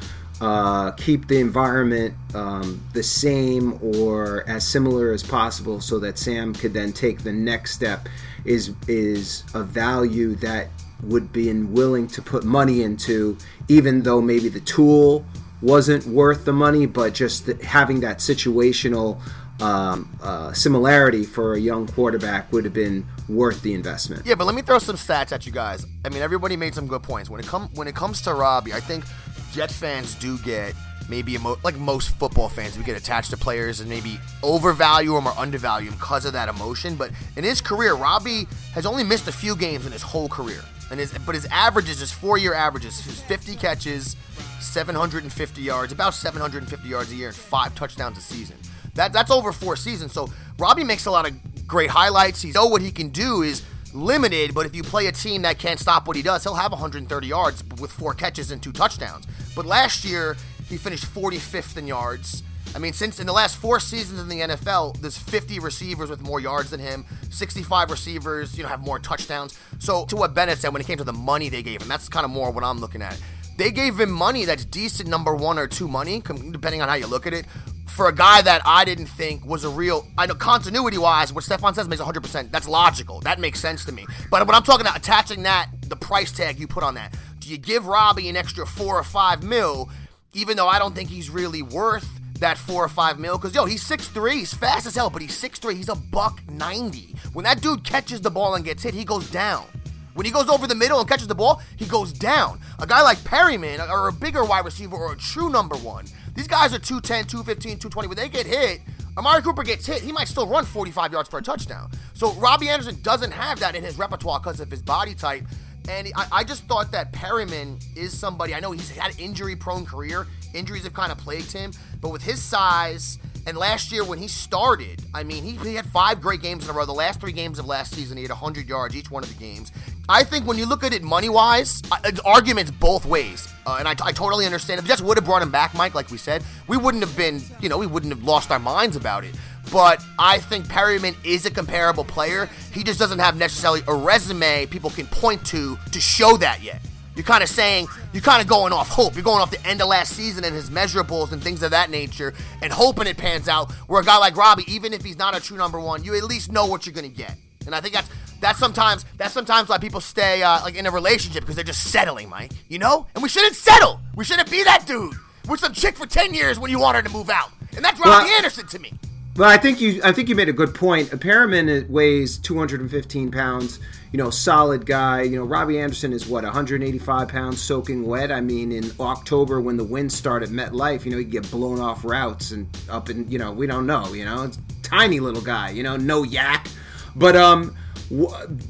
uh, 0.41 0.91
keep 0.91 1.27
the 1.27 1.39
environment 1.39 2.13
um, 2.36 2.84
the 2.94 3.03
same 3.03 3.79
or 3.82 4.44
as 4.48 4.67
similar 4.67 5.12
as 5.12 5.24
possible, 5.24 5.82
so 5.82 6.00
that 6.00 6.17
Sam 6.17 6.53
could 6.53 6.74
then 6.74 6.94
take 6.94 7.24
the 7.24 7.34
next 7.34 7.74
step, 7.74 8.08
is 8.46 8.74
is 8.88 9.44
a 9.53 9.63
value 9.63 10.36
that 10.36 10.70
would 11.04 11.32
be 11.32 11.51
willing 11.54 12.08
to 12.08 12.22
put 12.22 12.44
money 12.44 12.82
into, 12.82 13.38
even 13.68 14.04
though 14.04 14.22
maybe 14.22 14.50
the 14.50 14.60
tool 14.60 15.25
wasn't 15.62 16.06
worth 16.06 16.46
the 16.46 16.54
money, 16.54 16.86
but 16.86 17.13
just 17.13 17.46
the, 17.46 17.66
having 17.66 18.00
that 18.01 18.20
situational 18.20 19.20
um, 19.62 20.16
uh, 20.22 20.54
similarity 20.54 21.24
for 21.24 21.54
a 21.54 21.60
young 21.60 21.88
quarterback 21.88 22.51
would 22.51 22.63
have 22.63 22.74
been 22.74 23.06
worth 23.27 23.62
the 23.63 23.74
investment. 23.74 24.25
Yeah, 24.25 24.36
but 24.36 24.46
let 24.46 24.56
me 24.56 24.62
throw 24.62 24.80
some 24.80 24.96
stats 24.96 25.32
at 25.32 25.46
you 25.46 25.51
guys. 25.51 25.86
I 26.06 26.10
mean, 26.10 26.22
everybody 26.22 26.56
made 26.56 26.75
some 26.75 26.88
good 26.88 27.04
points. 27.04 27.30
When 27.30 27.39
it 27.39 27.48
come 27.48 27.70
when 27.74 27.88
it 27.88 27.96
comes 27.96 28.22
to 28.24 28.34
Robbie, 28.34 28.74
I 28.74 28.80
think 28.80 29.04
Jet 29.51 29.72
fans 29.72 30.16
do 30.16 30.38
get 30.39 30.75
maybe 31.09 31.33
emo- 31.35 31.57
like 31.63 31.75
most 31.77 32.09
football 32.17 32.49
fans, 32.49 32.77
we 32.77 32.83
get 32.83 32.97
attached 32.97 33.29
to 33.31 33.37
players 33.37 33.79
and 33.79 33.89
maybe 33.89 34.19
overvalue 34.43 35.13
them 35.13 35.27
or 35.27 35.33
undervalue 35.37 35.89
them 35.89 35.97
because 35.99 36.25
of 36.25 36.33
that 36.33 36.49
emotion. 36.49 36.95
But 36.95 37.11
in 37.35 37.43
his 37.43 37.61
career, 37.61 37.95
Robbie 37.95 38.47
has 38.73 38.85
only 38.85 39.03
missed 39.03 39.27
a 39.27 39.31
few 39.31 39.55
games 39.55 39.85
in 39.85 39.91
his 39.91 40.01
whole 40.01 40.27
career, 40.27 40.61
and 40.91 40.99
his 40.99 41.13
but 41.25 41.35
his 41.35 41.45
averages, 41.47 41.99
his 41.99 42.11
four-year 42.11 42.53
averages, 42.53 42.99
his 42.99 43.21
50 43.21 43.55
catches, 43.55 44.15
750 44.59 45.61
yards, 45.61 45.91
about 45.91 46.13
750 46.13 46.87
yards 46.87 47.11
a 47.11 47.15
year, 47.15 47.27
and 47.27 47.35
five 47.35 47.75
touchdowns 47.75 48.17
a 48.17 48.21
season. 48.21 48.57
That 48.95 49.13
that's 49.13 49.31
over 49.31 49.51
four 49.51 49.75
seasons. 49.75 50.13
So 50.13 50.29
Robbie 50.57 50.83
makes 50.83 51.05
a 51.05 51.11
lot 51.11 51.27
of 51.27 51.67
great 51.67 51.89
highlights. 51.89 52.41
He 52.41 52.51
know 52.51 52.67
what 52.67 52.81
he 52.81 52.91
can 52.91 53.09
do 53.09 53.43
is 53.43 53.63
limited, 53.93 54.53
but 54.53 54.65
if 54.65 54.75
you 54.75 54.83
play 54.83 55.07
a 55.07 55.11
team 55.11 55.43
that 55.43 55.57
can't 55.59 55.79
stop 55.79 56.07
what 56.07 56.15
he 56.15 56.23
does, 56.23 56.43
he'll 56.43 56.55
have 56.55 56.71
130 56.71 57.27
yards 57.27 57.63
with 57.79 57.91
four 57.91 58.13
catches 58.13 58.51
and 58.51 58.61
two 58.61 58.71
touchdowns. 58.71 59.25
But 59.55 59.65
last 59.65 60.03
year, 60.03 60.35
He 60.69 60.77
finished 60.77 61.05
45th 61.05 61.77
in 61.77 61.88
yards. 61.88 62.43
I 62.75 62.79
mean, 62.79 62.93
since 62.93 63.19
in 63.19 63.27
the 63.27 63.33
last 63.33 63.55
four 63.57 63.79
seasons 63.79 64.19
in 64.19 64.27
the 64.27 64.41
NFL, 64.41 65.00
there's 65.00 65.17
50 65.17 65.59
receivers 65.59 66.09
with 66.09 66.21
more 66.21 66.39
yards 66.39 66.69
than 66.69 66.79
him, 66.79 67.05
65 67.29 67.89
receivers, 67.89 68.57
you 68.57 68.63
know, 68.63 68.69
have 68.69 68.81
more 68.81 69.00
touchdowns. 69.00 69.57
So, 69.79 70.05
to 70.05 70.15
what 70.15 70.33
Bennett 70.33 70.59
said 70.59 70.74
when 70.74 70.81
it 70.81 70.86
came 70.86 70.97
to 70.97 71.03
the 71.03 71.13
money 71.13 71.50
they 71.50 71.63
gave 71.63 71.81
him, 71.81 71.88
that's 71.88 72.09
kind 72.09 72.25
of 72.25 72.31
more 72.31 72.51
what 72.51 72.63
I'm 72.63 72.79
looking 72.79 73.01
at. 73.01 73.19
They 73.57 73.71
gave 73.71 74.00
him 74.00 74.12
money 74.12 74.45
that's 74.45 74.65
decent 74.65 75.09
number 75.09 75.36
one 75.36 75.57
or 75.57 75.67
two 75.67 75.88
money, 75.88 76.21
depending 76.21 76.81
on 76.81 76.89
how 76.89 76.93
you 76.95 77.07
look 77.07 77.25
at 77.25 77.33
it, 77.33 77.45
for 77.88 78.07
a 78.07 78.13
guy 78.13 78.43
that 78.43 78.62
I 78.63 78.86
didn't 78.86 79.07
think 79.07 79.43
was 79.43 79.63
a 79.63 79.69
real. 79.69 80.05
I 80.15 80.27
know 80.27 80.36
continuity 80.36 81.00
wise, 81.00 81.33
what 81.33 81.43
Stefan 81.43 81.74
says 81.74 81.88
makes 81.88 82.01
100%. 82.01 82.51
That's 82.51 82.67
logical. 82.67 83.21
That 83.21 83.39
makes 83.39 83.59
sense 83.59 83.86
to 83.86 83.91
me. 83.91 84.05
But 84.29 84.45
when 84.45 84.55
I'm 84.55 84.62
talking 84.62 84.86
about 84.86 84.97
attaching 84.97 85.43
that, 85.43 85.69
the 85.81 85.95
price 85.95 86.31
tag 86.31 86.59
you 86.59 86.67
put 86.67 86.83
on 86.83 86.93
that, 86.93 87.15
do 87.39 87.50
you 87.50 87.57
give 87.57 87.88
Robbie 87.88 88.29
an 88.29 88.36
extra 88.36 88.67
four 88.67 89.00
or 89.00 89.03
five 89.03 89.41
mil, 89.41 89.89
even 90.38 90.56
though 90.56 90.67
I 90.67 90.77
don't 90.77 90.94
think 90.94 91.10
he's 91.10 91.32
really 91.32 91.63
worth 91.63 92.08
that 92.39 92.60
four 92.60 92.86
or 92.86 92.88
five 92.88 93.17
mil. 93.17 93.38
Because, 93.38 93.56
yo, 93.56 93.65
he's 93.65 93.84
6'3, 93.84 94.34
he's 94.34 94.53
fast 94.53 94.86
as 94.86 94.96
hell, 94.96 95.10
but 95.10 95.22
he's 95.22 95.41
6'3, 95.41 95.74
he's 95.74 95.89
a 95.89 95.96
buck 95.96 96.41
90. 96.48 97.15
When 97.34 97.44
that 97.46 97.60
dude 97.60 97.84
catches 97.84 98.22
the 98.22 98.29
ball 98.29 98.53
and 98.53 98.63
gets 98.63 98.84
hit, 98.84 98.94
he 98.94 99.03
goes 99.03 99.29
down. 99.32 99.65
When 100.13 100.27
he 100.27 100.32
goes 100.32 100.48
over 100.48 100.67
the 100.67 100.75
middle 100.75 101.00
and 101.00 101.10
catches 101.10 101.27
the 101.27 101.36
ball, 101.36 101.62
he 101.75 101.86
goes 101.86 102.13
down. 102.13 102.60
A 102.79 102.86
guy 102.86 103.01
like 103.01 103.17
Perriman, 103.20 103.88
or 103.89 104.10
a 104.10 104.13
bigger 104.13 104.46
wide 104.46 104.65
receiver, 104.65 104.96
or 104.96 105.13
a 105.13 105.17
true 105.17 105.50
number 105.50 105.75
one, 105.77 106.06
these 106.36 106.48
guys 106.48 106.72
are 106.72 106.79
210, 106.79 107.25
215, 107.25 107.79
220. 107.79 108.08
When 108.08 108.17
they 108.17 108.29
get 108.29 108.46
hit, 108.46 108.82
Amari 109.17 109.41
Cooper 109.41 109.63
gets 109.63 109.88
hit, 109.88 110.03
he 110.03 110.12
might 110.12 110.27
still 110.27 110.46
run 110.46 110.65
45 110.65 111.13
yards 111.13 111.29
for 111.29 111.39
a 111.39 111.41
touchdown. 111.41 111.89
So 112.13 112.34
Robbie 112.34 112.70
Anderson 112.70 113.00
doesn't 113.01 113.32
have 113.32 113.60
that 113.60 113.75
in 113.75 113.84
his 113.84 113.98
repertoire 113.98 114.39
because 114.39 114.60
of 114.60 114.70
his 114.70 114.84
body 114.84 115.15
type. 115.15 115.44
And 115.89 116.12
I, 116.15 116.27
I, 116.32 116.44
just 116.44 116.65
thought 116.65 116.91
that 116.91 117.13
Perriman 117.13 117.82
is 117.96 118.17
somebody. 118.17 118.53
I 118.53 118.60
know 118.60 118.72
he's 118.72 118.89
had 118.89 119.17
injury 119.20 119.56
prone 119.56 119.86
career. 119.86 120.27
Injuries 120.53 120.84
have 120.84 120.94
kind 120.94 121.12
of 121.12 121.17
plagued 121.17 121.51
him. 121.51 121.72
But 122.01 122.12
with 122.12 122.22
his 122.22 122.41
size, 122.41 123.20
and 123.48 123.58
last 123.58 123.94
year 123.94 124.03
when 124.03 124.20
he 124.20 124.27
started, 124.27 125.01
I 125.13 125.24
mean, 125.24 125.41
he, 125.46 125.51
he 125.51 125.75
had 125.75 125.86
five 125.86 126.20
great 126.20 126.41
games 126.41 126.65
in 126.65 126.70
a 126.70 126.74
row. 126.74 126.86
The 126.86 126.91
last 126.91 127.22
three 127.22 127.32
games 127.32 127.60
of 127.60 127.65
last 127.65 127.94
season, 127.94 128.17
he 128.17 128.24
had 128.24 128.32
100 128.32 128.67
yards 128.67 128.94
each 128.94 129.10
one 129.10 129.24
of 129.24 129.29
the 129.29 129.39
games. 129.39 129.72
I 130.10 130.25
think 130.25 130.46
when 130.46 130.58
you 130.58 130.65
look 130.65 130.84
at 130.84 130.94
it 130.94 131.01
money 131.01 131.29
wise, 131.29 131.82
uh, 131.89 132.12
arguments 132.25 132.72
both 132.72 133.06
ways. 133.06 133.48
Uh, 133.65 133.77
and 133.79 133.88
I, 133.88 133.91
I 134.03 134.12
totally 134.12 134.46
understand. 134.46 134.79
If 134.79 134.88
Jets 134.88 135.01
would 135.01 135.17
have 135.17 135.24
brought 135.24 135.41
him 135.41 135.51
back, 135.51 135.74
Mike, 135.74 135.96
like 135.96 136.12
we 136.12 136.17
said, 136.17 136.44
we 136.67 136.75
wouldn't 136.75 137.03
have 137.03 137.15
been, 137.15 137.41
you 137.62 137.70
know, 137.70 137.77
we 137.77 137.88
wouldn't 137.88 138.13
have 138.13 138.24
lost 138.24 138.51
our 138.51 138.60
minds 138.60 138.98
about 138.98 139.24
it. 139.24 139.34
But 139.71 140.03
I 140.17 140.39
think 140.39 140.65
Perriman 140.65 141.15
is 141.24 141.45
a 141.45 141.51
comparable 141.51 142.03
player. 142.05 142.50
He 142.71 142.83
just 142.83 143.00
doesn't 143.00 143.19
have 143.19 143.36
necessarily 143.36 143.81
a 143.88 143.93
resume 143.93 144.65
people 144.67 144.89
can 144.89 145.07
point 145.07 145.45
to 145.47 145.77
to 145.91 146.00
show 146.00 146.38
that 146.38 146.62
yet. 146.63 146.81
You're 147.15 147.25
kind 147.25 147.41
of 147.41 147.50
saying, 147.50 147.88
you're 148.13 148.21
kind 148.21 148.43
of 148.43 148.47
going 148.47 148.71
off 148.71 148.89
hope. 148.89 149.15
You're 149.15 149.24
going 149.24 149.41
off 149.41 149.50
the 149.50 149.65
end 149.65 149.81
of 149.81 149.88
last 149.88 150.13
season 150.13 150.43
and 150.43 150.53
his 150.53 150.69
measurables 150.69 151.31
and 151.31 151.41
things 151.41 151.63
of 151.63 151.71
that 151.71 151.89
nature 151.89 152.36
and 152.62 152.71
hoping 152.71 153.07
it 153.07 153.17
pans 153.17 153.50
out. 153.50 153.71
Where 153.88 154.01
a 154.01 154.05
guy 154.05 154.17
like 154.17 154.38
Robbie, 154.38 154.71
even 154.71 154.93
if 154.93 155.03
he's 155.03 155.17
not 155.17 155.36
a 155.36 155.41
true 155.41 155.57
number 155.57 155.79
one, 155.79 156.03
you 156.03 156.15
at 156.15 156.24
least 156.24 156.51
know 156.51 156.67
what 156.67 156.86
you're 156.86 156.93
going 156.93 157.09
to 157.09 157.17
get. 157.17 157.36
And 157.65 157.74
I 157.74 157.81
think 157.81 157.95
that's 157.95 158.09
that's 158.39 158.59
sometimes 158.59 159.03
that's 159.17 159.33
sometimes 159.33 159.67
why 159.67 159.79
people 159.79 160.00
stay 160.00 160.43
uh, 160.43 160.62
like 160.62 160.75
in 160.75 160.86
a 160.86 160.91
relationship 160.91 161.41
because 161.41 161.55
they're 161.55 161.65
just 161.65 161.91
settling, 161.91 162.29
Mike. 162.29 162.51
You 162.69 162.77
know, 162.77 163.07
and 163.15 163.24
we 163.24 163.29
shouldn't 163.29 163.55
settle. 163.55 164.00
We 164.15 164.24
shouldn't 164.24 164.51
be 164.51 164.63
that 164.63 164.86
dude 164.86 165.15
with 165.50 165.59
some 165.59 165.74
chick 165.74 165.97
for 165.97 166.05
ten 166.05 166.36
years 166.36 166.59
when 166.59 166.69
you 166.69 166.79
want 166.79 166.97
her 166.97 167.01
to 167.01 167.09
move 167.09 167.31
out. 167.31 167.50
And 167.75 167.83
that's 167.83 168.00
Robbie 168.00 168.25
well, 168.25 168.38
Anderson 168.38 168.67
to 168.67 168.79
me. 168.79 168.93
Well, 169.38 169.48
I 169.48 169.58
think 169.58 169.79
you 169.79 170.01
I 170.03 170.13
think 170.13 170.29
you 170.29 170.36
made 170.36 170.50
a 170.50 170.53
good 170.53 170.74
point. 170.74 171.10
Perriman 171.10 171.88
weighs 171.89 172.39
215 172.39 173.29
pounds. 173.29 173.79
You 174.12 174.17
know, 174.17 174.32
solid 174.32 174.88
guy. 174.88 175.22
You 175.22 175.38
know, 175.38 175.44
Robbie 175.44 175.77
Anderson 175.79 176.12
is 176.12 176.25
what 176.25 176.44
185 176.44 177.27
pounds, 177.27 177.62
soaking 177.62 178.03
wet. 178.08 178.32
I 178.32 178.41
mean, 178.41 178.72
in 178.72 178.89
October 179.00 179.62
when 179.62 179.77
the 179.77 179.84
wind 179.84 180.12
started 180.12 180.50
MetLife, 180.50 181.06
you 181.06 181.12
know, 181.12 181.20
he'd 181.20 181.29
get 181.29 181.51
blown 181.51 181.79
off 181.79 182.03
routes 182.03 182.50
and 182.50 182.67
up 182.89 183.10
and 183.10 183.32
you 183.32 183.38
know 183.38 183.51
we 183.51 183.67
don't 183.67 183.86
know. 183.86 184.12
You 184.12 184.25
know, 184.25 184.50
tiny 184.82 185.20
little 185.20 185.44
guy. 185.44 185.70
You 185.70 185.84
know, 185.84 185.98
no 185.98 186.24
YAC. 186.24 186.72
But 187.15 187.36
um, 187.36 187.75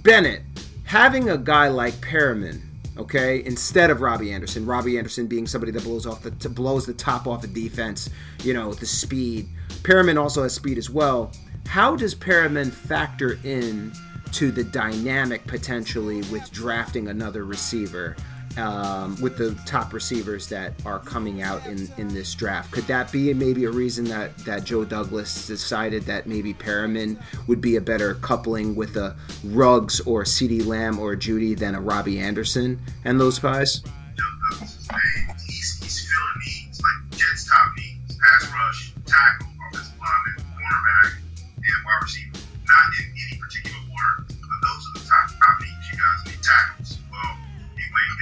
Bennett 0.04 0.42
having 0.84 1.30
a 1.30 1.38
guy 1.38 1.70
like 1.70 1.94
Perriman, 1.96 2.60
okay, 2.98 3.44
instead 3.46 3.90
of 3.90 4.02
Robbie 4.02 4.32
Anderson. 4.32 4.66
Robbie 4.66 4.98
Anderson 4.98 5.28
being 5.28 5.48
somebody 5.48 5.72
that 5.72 5.84
blows 5.84 6.06
off 6.06 6.22
the 6.24 6.50
blows 6.50 6.86
the 6.86 6.94
top 6.94 7.28
off 7.28 7.42
the 7.42 7.48
defense. 7.48 8.10
You 8.44 8.54
know, 8.54 8.74
the 8.74 8.86
speed. 8.86 9.48
Perriman 9.84 10.20
also 10.22 10.44
has 10.44 10.54
speed 10.54 10.78
as 10.78 10.90
well. 10.90 11.32
How 11.68 11.96
does 11.96 12.16
Perriman 12.16 12.72
factor 12.72 13.40
in 13.44 13.92
to 14.34 14.52
the 14.52 14.64
dynamic 14.64 15.46
potentially 15.48 16.18
with 16.32 16.50
drafting 16.52 17.08
another 17.10 17.46
receiver? 17.46 18.16
Um, 18.58 19.16
with 19.22 19.38
the 19.38 19.54
top 19.68 19.94
receivers 19.94 20.48
that 20.50 20.74
are 20.84 20.98
coming 20.98 21.44
out 21.44 21.64
in, 21.68 21.88
in 21.98 22.08
this 22.08 22.34
draft. 22.34 22.72
Could 22.72 22.86
that 22.86 23.12
be 23.12 23.32
maybe 23.34 23.66
a 23.66 23.70
reason 23.70 24.06
that, 24.06 24.36
that 24.40 24.64
Joe 24.64 24.84
Douglas 24.84 25.46
decided 25.46 26.04
that 26.06 26.26
maybe 26.26 26.56
Perriman 26.56 27.22
would 27.48 27.62
be 27.62 27.76
a 27.76 27.82
better 27.82 28.16
coupling 28.16 28.76
with 28.76 28.98
a 28.98 29.16
Ruggs 29.44 30.00
or 30.02 30.24
CeeDee 30.24 30.66
Lamb 30.66 30.98
or 30.98 31.16
Jeudy 31.16 31.56
than 31.56 31.76
a 31.76 31.82
Robbie 31.82 32.18
Anderson 32.18 32.80
and 33.06 33.20
those 33.20 33.38
guys? 33.38 33.84
Tackle. 39.06 39.48
Not 42.68 42.90
in 43.00 43.06
any 43.12 43.38
particular 43.40 43.80
order, 43.92 44.26
but 44.28 44.60
those 44.64 44.82
are 44.88 44.94
the 45.00 45.06
top, 45.08 45.30
top 45.30 45.62
needs. 45.62 45.86
You 45.92 45.98
guys 45.98 46.26
need 46.26 46.42
tackles. 46.44 46.77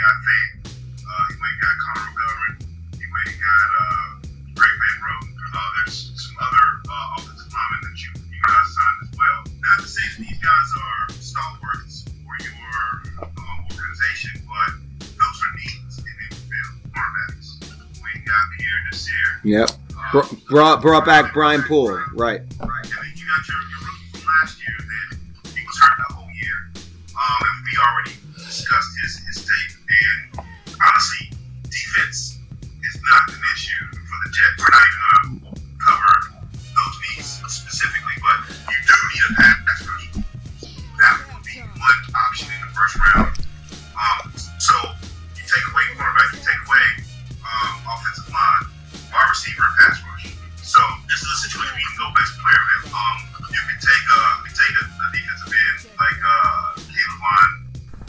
Got 0.06 0.22
Fant. 0.22 0.70
Uh, 1.02 1.24
he 1.30 1.36
went 1.42 1.50
and 1.50 1.62
got 1.66 1.76
Connor 1.82 2.06
McGovern. 2.14 2.54
He 2.94 3.06
went 3.10 3.26
and 3.26 3.42
got 3.42 3.68
uh, 3.82 4.06
Greg 4.54 4.76
Van 4.78 4.98
Roten. 5.02 5.34
Uh, 5.50 5.70
there's 5.82 6.14
some 6.14 6.38
other 6.46 6.66
uh, 6.86 7.18
offensive 7.18 7.50
linemen 7.50 7.82
that 7.90 7.98
you, 7.98 8.10
you 8.30 8.42
guys 8.46 8.68
signed 8.70 9.02
as 9.02 9.12
well. 9.18 9.40
Not 9.66 9.78
to 9.82 9.88
say 9.90 10.06
that 10.06 10.22
these 10.22 10.42
guys 10.46 10.70
are 10.78 11.02
stalwarts 11.18 12.06
for 12.06 12.36
your 12.46 12.78
um, 13.34 13.58
organization, 13.66 14.46
but 14.46 14.78
those 15.02 15.38
are 15.42 15.54
needs 15.58 15.98
in 15.98 16.16
the 16.22 16.36
field. 16.38 16.74
Cornerbacks. 16.94 17.50
We 17.98 18.10
got 18.30 18.46
Pierre 18.62 18.82
Desir. 18.94 19.28
Yep. 19.42 19.70
Uh, 19.98 20.22
brought 20.50 20.82
brought 20.86 21.06
back 21.06 21.34
Brian 21.34 21.64
Poole. 21.64 21.98
Right. 22.14 22.42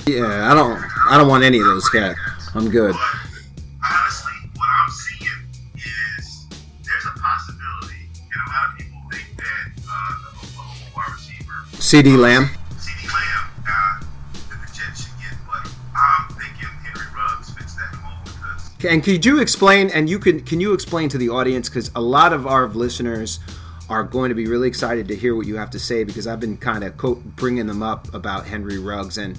Yeah, 0.09 0.49
I 0.49 0.55
don't. 0.55 0.81
I 1.11 1.19
don't 1.19 1.27
want 1.27 1.43
any 1.43 1.59
of 1.59 1.65
those 1.65 1.89
cats. 1.89 2.17
I'm 2.55 2.71
good. 2.71 2.95
honestly, 2.95 4.33
what 4.55 4.69
I'm 4.69 4.91
seeing 4.93 5.33
is 5.75 6.47
there's 6.85 7.07
a 7.07 7.19
possibility, 7.19 8.07
and 8.15 8.41
a 8.47 8.49
lot 8.49 8.71
of 8.71 8.79
people 8.79 9.01
think 9.11 9.37
that 9.37 9.83
uh, 9.83 10.13
the 10.23 10.29
Oklahoma 10.47 10.95
wide 10.95 11.13
receiver, 11.13 11.53
CeeDee 11.73 12.17
Lamb, 12.17 12.45
CeeDee 12.79 13.13
Lamb, 13.13 13.51
uh, 13.67 14.01
that 14.49 14.61
the 14.63 14.73
Jets 14.79 15.03
should 15.03 15.19
get, 15.19 15.35
but 15.45 15.69
I'm 15.97 16.29
thinking 16.39 16.69
Henry 16.85 17.07
Ruggs 17.13 17.51
fits 17.51 17.75
that 17.75 17.93
mold 18.01 18.25
because. 18.27 18.85
And 18.85 19.03
could 19.03 19.27
you 19.27 19.41
explain? 19.41 19.91
And 19.91 20.09
you 20.09 20.21
can 20.21 20.41
can 20.43 20.61
you 20.61 20.73
explain 20.73 21.09
to 21.09 21.19
the 21.19 21.31
audience 21.31 21.69
because 21.69 21.91
a 21.97 22.01
lot 22.01 22.33
of 22.33 22.47
our 22.47 22.69
listeners 22.69 23.41
are 23.91 24.05
going 24.05 24.29
to 24.29 24.37
be 24.37 24.47
really 24.47 24.69
excited 24.69 25.09
to 25.09 25.17
hear 25.17 25.35
what 25.35 25.49
you 25.49 25.57
have 25.57 25.71
to 25.71 25.81
say 25.81 26.05
because 26.05 26.29
I've 26.29 26.39
been 26.41 26.57
kind 26.59 26.85
of 26.85 26.97
co- 26.97 27.17
bringing 27.17 27.67
them 27.67 27.83
up 27.83 28.15
about 28.15 28.47
Henry 28.47 28.79
Ruggs 28.79 29.19
and 29.19 29.37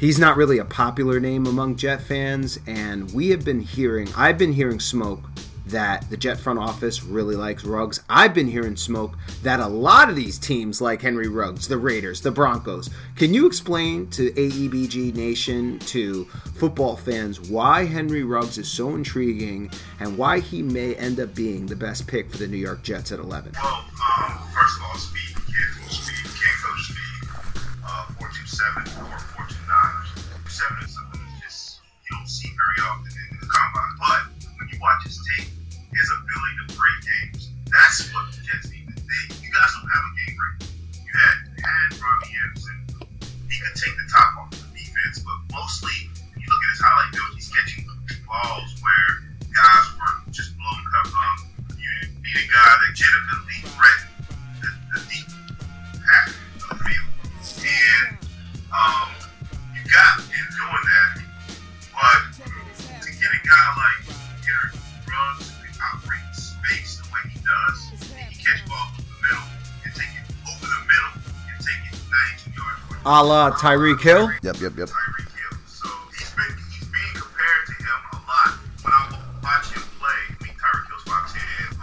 he's 0.00 0.18
not 0.18 0.36
really 0.36 0.58
a 0.58 0.64
popular 0.64 1.20
name 1.20 1.46
among 1.46 1.76
Jet 1.76 2.02
fans, 2.02 2.58
and 2.66 3.12
we 3.12 3.28
have 3.28 3.44
been 3.44 3.60
hearing, 3.60 4.08
I've 4.16 4.38
been 4.38 4.54
hearing 4.54 4.80
smoke 4.80 5.20
that 5.66 6.08
the 6.10 6.16
Jet 6.16 6.40
front 6.40 6.58
office 6.58 7.04
really 7.04 7.36
likes 7.36 7.64
Ruggs. 7.64 8.02
I've 8.08 8.34
been 8.34 8.48
hearing 8.48 8.76
smoke 8.76 9.16
that 9.42 9.60
a 9.60 9.68
lot 9.68 10.08
of 10.08 10.16
these 10.16 10.36
teams 10.38 10.80
like 10.80 11.02
Henry 11.02 11.28
Ruggs, 11.28 11.68
the 11.68 11.76
Raiders, 11.76 12.22
the 12.22 12.32
Broncos. 12.32 12.90
Can 13.14 13.32
you 13.32 13.46
explain 13.46 14.08
to 14.10 14.32
AEBG 14.32 15.14
Nation, 15.14 15.78
to 15.80 16.24
football 16.54 16.96
fans, 16.96 17.40
why 17.40 17.84
Henry 17.84 18.24
Ruggs 18.24 18.58
is 18.58 18.68
so 18.68 18.94
intriguing 18.94 19.70
and 20.00 20.18
why 20.18 20.40
he 20.40 20.62
may 20.62 20.94
end 20.96 21.20
up 21.20 21.34
being 21.34 21.66
the 21.66 21.76
best 21.76 22.08
pick 22.08 22.30
for 22.30 22.38
the 22.38 22.48
New 22.48 22.56
York 22.56 22.82
Jets 22.82 23.12
at 23.12 23.20
11? 23.20 23.52
Well, 23.62 23.72
um, 23.74 24.38
first 24.52 24.76
of 24.78 24.84
all, 24.84 24.96
speed. 24.96 25.36
Speed. 25.88 26.24
Can't 26.24 26.58
coach 26.64 26.84
speed. 26.84 27.28
Uh, 27.84 28.06
427 28.18 28.82
or 28.82 29.18
429. 29.18 29.39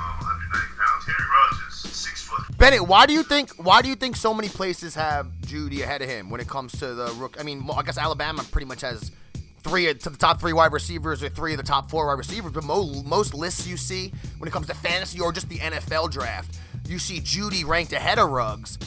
190 0.07 0.77
pounds. 0.79 1.05
Henry 1.05 1.27
Ruggs 1.35 1.83
is 1.85 1.95
six 1.95 2.23
foot. 2.23 2.57
Bennett, 2.57 2.87
why 2.87 3.05
do 3.05 3.11
you 3.11 3.23
think 3.23 3.51
why 3.55 3.81
do 3.81 3.89
you 3.89 3.95
think 3.95 4.15
so 4.15 4.33
many 4.33 4.47
places 4.47 4.95
have 4.95 5.27
Jeudy 5.41 5.81
ahead 5.81 6.01
of 6.01 6.07
him 6.07 6.29
when 6.29 6.39
it 6.39 6.47
comes 6.47 6.71
to 6.79 6.93
the 6.93 7.11
rook? 7.17 7.35
I 7.37 7.43
mean, 7.43 7.67
I 7.75 7.81
guess 7.83 7.97
Alabama 7.97 8.43
pretty 8.49 8.67
much 8.67 8.79
has 8.81 9.11
three 9.63 9.93
to 9.93 10.09
the 10.09 10.17
top 10.17 10.39
three 10.39 10.53
wide 10.53 10.71
receivers 10.71 11.21
or 11.21 11.27
three 11.27 11.51
of 11.51 11.57
the 11.57 11.63
top 11.63 11.89
four 11.89 12.07
wide 12.07 12.17
receivers, 12.17 12.53
but 12.53 12.63
mo- 12.63 13.03
most 13.03 13.33
lists 13.33 13.67
you 13.67 13.75
see 13.75 14.13
when 14.37 14.47
it 14.47 14.51
comes 14.51 14.67
to 14.67 14.73
fantasy 14.73 15.19
or 15.19 15.33
just 15.33 15.49
the 15.49 15.57
NFL 15.57 16.09
draft, 16.09 16.57
you 16.87 16.99
see 16.99 17.19
Jeudy 17.19 17.65
ranked 17.65 17.91
ahead 17.91 18.17
of 18.17 18.29
Ruggs. 18.29 18.77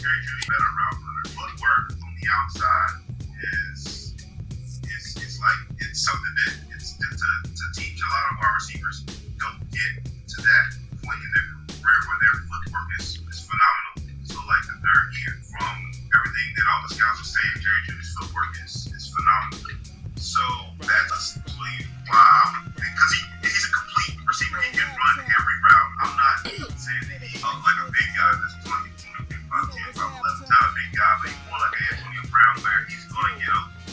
The 2.21 2.29
outside 2.29 3.01
is 3.41 4.13
is 4.85 5.05
is 5.17 5.41
like 5.41 5.61
it's 5.81 6.05
something 6.05 6.35
that 6.45 6.55
it's 6.77 6.93
to, 7.01 7.07
to 7.49 7.65
teach 7.81 7.97
a 7.97 8.09
lot 8.13 8.25
of 8.29 8.35
wide 8.45 8.55
receivers 8.61 9.01
don't 9.41 9.61
get 9.73 10.05
to 10.05 10.39
that 10.45 10.67
point 11.01 11.17
in 11.17 11.31
their 11.33 11.49
career 11.81 12.01
where 12.05 12.21
their 12.21 12.37
footwork 12.45 12.89
is, 13.01 13.17
is 13.25 13.41
phenomenal. 13.41 14.05
So 14.29 14.37
like 14.45 14.65
the 14.69 14.77
third 14.85 15.07
year 15.17 15.35
from 15.49 15.77
everything 16.13 16.49
that 16.61 16.67
all 16.69 16.81
the 16.85 16.93
scouts 16.93 17.25
are 17.25 17.31
saying, 17.33 17.57
Jerry 17.65 17.83
Jeudy's 17.89 18.13
footwork 18.21 18.53
is, 18.69 18.75
is 18.93 19.09
phenomenal. 19.17 19.81
So 20.21 20.45
that's 20.85 21.41
why 21.57 21.73
I'm, 22.21 22.69
because 22.77 23.11
he, 23.17 23.49
he's 23.49 23.65
a 23.65 23.73
complete 23.73 24.21
receiver. 24.29 24.61
He 24.61 24.77
can 24.77 24.91
run 24.93 25.17
every 25.25 25.59
route. 25.73 25.93
I'm 26.05 26.15
not 26.21 26.37
saying 26.45 27.07
that 27.17 27.25
he's 27.25 27.41
like 27.41 27.81
a 27.81 27.89
big 27.89 28.09
guy 28.13 28.29
that's 28.37 28.61
20, 28.69 28.77
20, 28.77 28.90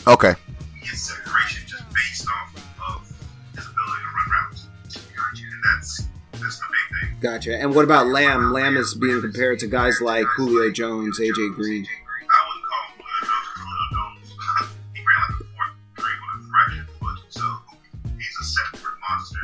Okay. 0.08 0.34
get 0.82 0.94
separation 0.96 1.64
just 1.66 1.84
based 1.92 2.26
off 2.28 2.54
of 2.88 3.06
his 3.54 3.66
ability 3.66 4.00
to 4.00 4.08
run 4.16 4.28
routes. 4.48 4.68
And 4.96 5.62
that's 5.64 6.08
that's 6.32 6.58
the 6.58 6.64
big 6.70 7.10
thing. 7.10 7.16
Gotcha. 7.20 7.56
And 7.60 7.74
what 7.74 7.84
about 7.84 8.06
Lamb? 8.06 8.52
Lamb 8.52 8.76
is 8.78 8.94
being 8.94 9.20
compared 9.20 9.58
to 9.58 9.66
guys 9.66 10.00
like 10.00 10.24
Julio 10.36 10.70
Jones, 10.70 11.20
AJ 11.20 11.54
Green. 11.54 11.86
I 11.86 12.40
wouldn't 12.46 12.64
call 12.64 12.82
him 12.88 12.94
Julio 12.96 13.26
Jones. 13.28 13.44
Julio 13.54 13.84
Jones, 13.92 14.34
he 14.94 15.00
ran 15.04 15.20
like 15.20 15.40
a 15.40 15.44
fourth 15.44 15.76
three 15.98 16.16
with 16.24 16.40
a 16.40 16.48
fraction 16.48 16.86
foot, 17.00 17.18
so 17.28 17.42
he's 18.16 18.36
a 18.40 18.44
separate 18.44 18.98
monster. 19.10 19.38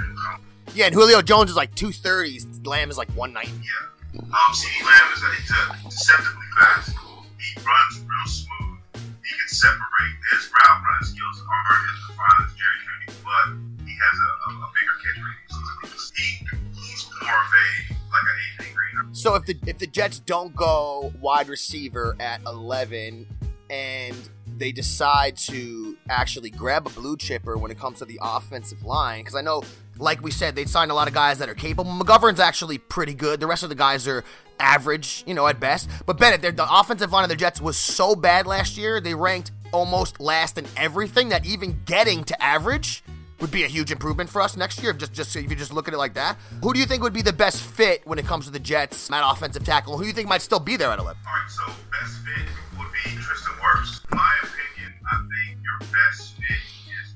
Yeah, 0.75 0.87
and 0.87 0.94
Julio 0.94 1.21
Jones 1.21 1.50
is 1.50 1.56
like 1.56 1.75
two 1.75 1.92
thirties. 1.92 2.47
Lamb 2.64 2.88
is 2.88 2.97
like 2.97 3.11
one 3.11 3.33
ninety. 3.35 3.52
yeah. 3.52 3.88
Um, 4.35 4.50
CeeDee 4.50 4.85
Lamb 4.85 5.12
is 5.14 5.23
a, 5.23 5.31
he's 5.31 5.95
deceptively 5.95 6.47
fast. 6.59 6.91
He 7.38 7.55
runs 7.62 8.03
real 8.03 8.26
smooth. 8.26 8.83
He 9.23 9.31
can 9.38 9.47
separate. 9.47 10.14
His 10.33 10.50
route 10.50 10.83
running 10.83 11.07
skills 11.07 11.38
aren't 11.47 11.87
as 11.87 12.00
defined 12.03 12.43
as 12.43 12.53
Jerry 12.59 12.79
Jeudy, 12.83 13.14
but 13.23 13.47
he 13.87 13.95
has 13.95 14.17
a, 14.19 14.31
a, 14.43 14.50
a 14.59 14.69
bigger 14.75 14.97
catch 15.07 15.19
radius. 15.23 16.12
He, 16.16 16.29
he's 16.75 17.07
more 17.23 17.31
of 17.31 17.47
a 17.47 17.94
like 18.11 18.27
an 18.27 18.66
AJ 18.66 18.75
Green. 18.75 19.14
So 19.14 19.37
if 19.37 19.47
the 19.47 19.57
if 19.68 19.79
the 19.79 19.87
Jets 19.87 20.18
don't 20.18 20.55
go 20.57 21.12
wide 21.20 21.49
receiver 21.49 22.16
at 22.18 22.42
eleven 22.42 23.29
and 23.70 24.16
they 24.59 24.73
decide 24.73 25.37
to 25.37 25.97
actually 26.09 26.51
grab 26.51 26.88
a 26.88 26.90
blue 26.90 27.16
chipper 27.16 27.57
when 27.57 27.70
it 27.70 27.79
comes 27.79 28.01
to 28.01 28.05
the 28.05 28.18
offensive 28.20 28.85
line, 28.85 29.20
because 29.20 29.37
I 29.37 29.42
know, 29.42 29.62
like 29.98 30.22
we 30.22 30.30
said, 30.30 30.54
they 30.54 30.64
signed 30.64 30.90
a 30.90 30.94
lot 30.94 31.09
of 31.09 31.14
guys 31.14 31.38
that 31.38 31.48
are 31.48 31.54
capable. 31.54 31.90
McGovern's 31.90 32.40
actually 32.40 32.78
pretty 32.78 33.14
good. 33.14 33.40
The 33.40 33.46
rest 33.46 33.62
of 33.62 33.68
the 33.68 33.74
guys 33.74 34.09
are 34.09 34.24
average, 34.59 35.24
you 35.26 35.35
know, 35.35 35.46
at 35.46 35.61
best. 35.61 35.88
But 36.07 36.18
Bennett, 36.18 36.57
the 36.57 36.66
offensive 36.70 37.12
line 37.12 37.24
of 37.24 37.30
the 37.30 37.37
Jets 37.37 37.61
was 37.61 37.76
so 37.76 38.14
bad 38.14 38.46
last 38.46 38.76
year, 38.76 39.00
they 39.00 39.14
ranked 39.14 39.52
almost 39.72 40.20
last 40.20 40.59
in 40.59 40.66
everything. 40.76 41.30
That 41.30 41.44
even 41.44 41.80
getting 41.85 42.24
to 42.24 42.42
average 42.42 43.02
would 43.40 43.50
be 43.50 43.64
a 43.64 43.68
huge 43.68 43.90
improvement 43.90 44.30
for 44.30 44.40
us 44.40 44.57
next 44.57 44.83
year. 44.83 44.92
Just, 44.92 45.12
just 45.12 45.35
if 45.37 45.50
you 45.50 45.57
just 45.57 45.72
look 45.72 45.88
at 45.88 45.94
it 45.94 45.98
like 45.98 46.14
that, 46.14 46.38
who 46.62 46.72
do 46.72 46.78
you 46.78 46.87
think 46.87 47.02
would 47.02 47.12
be 47.12 47.22
the 47.22 47.33
best 47.33 47.62
fit 47.62 48.07
when 48.07 48.18
it 48.18 48.26
comes 48.26 48.46
to 48.46 48.50
the 48.52 48.61
Jets 48.61 49.11
at 49.11 49.28
offensive 49.28 49.64
tackle? 49.64 49.96
Who 49.96 50.04
do 50.04 50.09
you 50.09 50.14
think 50.14 50.28
might 50.28 50.42
still 50.42 50.61
be 50.61 50.76
there 50.76 50.90
at 50.90 50.98
eleven? 50.98 51.20
All 51.26 51.33
right, 51.33 51.50
so 51.50 51.64
best 51.90 52.18
fit 52.24 52.46
would 52.78 52.88
be 52.92 53.11
Tristan 53.11 53.54
Wirfs. 53.54 54.00
My 54.11 54.35
opinion, 54.42 54.94
I 55.11 55.16
think 55.18 55.59
your 55.62 55.78
best 55.80 56.37
fit 56.37 56.44
is 56.44 57.11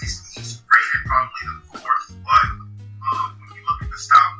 he's 0.00 0.58
rated 0.58 0.63
probably 1.06 1.44
the 1.72 1.78
fourth, 1.78 2.06
but 2.22 2.48
um, 3.02 3.36
when 3.40 3.50
you 3.56 3.62
look 3.66 3.82
at 3.82 3.90
the 3.90 3.98
style 3.98 4.33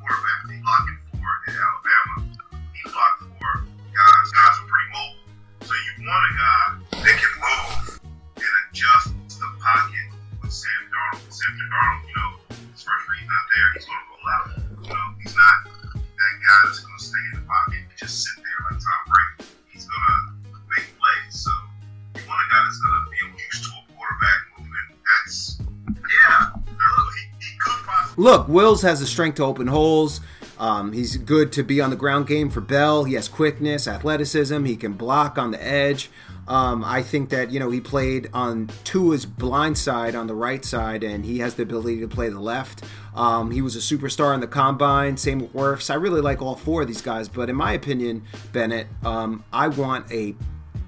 Look, 28.24 28.48
Wills 28.48 28.80
has 28.80 29.00
the 29.00 29.06
strength 29.06 29.34
to 29.34 29.44
open 29.44 29.66
holes. 29.66 30.22
Um, 30.58 30.94
he's 30.94 31.18
good 31.18 31.52
to 31.52 31.62
be 31.62 31.82
on 31.82 31.90
the 31.90 31.96
ground 31.96 32.26
game 32.26 32.48
for 32.48 32.62
Bell. 32.62 33.04
He 33.04 33.12
has 33.16 33.28
quickness, 33.28 33.87
athleticism. 33.87 34.64
He 34.64 34.76
can 34.76 34.94
block 34.94 35.37
on 35.37 35.50
the 35.50 35.62
edge. 35.62 36.08
Um, 36.48 36.82
I 36.82 37.02
think 37.02 37.28
that 37.28 37.50
you 37.50 37.60
know 37.60 37.68
he 37.68 37.82
played 37.82 38.30
on 38.32 38.70
Tua's 38.82 39.26
blind 39.26 39.76
side 39.76 40.14
on 40.14 40.26
the 40.26 40.34
right 40.34 40.64
side, 40.64 41.04
and 41.04 41.22
he 41.22 41.40
has 41.40 41.56
the 41.56 41.64
ability 41.64 42.00
to 42.00 42.08
play 42.08 42.30
the 42.30 42.40
left. 42.40 42.82
Um, 43.14 43.50
he 43.50 43.60
was 43.60 43.76
a 43.76 43.80
superstar 43.80 44.32
in 44.32 44.40
the 44.40 44.46
combine. 44.46 45.18
Same 45.18 45.40
with 45.40 45.52
Wirfs. 45.52 45.90
I 45.90 45.96
really 45.96 46.22
like 46.22 46.40
all 46.40 46.56
four 46.56 46.80
of 46.80 46.88
these 46.88 47.02
guys, 47.02 47.28
but 47.28 47.50
in 47.50 47.56
my 47.56 47.72
opinion, 47.74 48.22
Bennett, 48.54 48.87
um, 49.04 49.44
I 49.52 49.68
want 49.68 50.10
a 50.10 50.34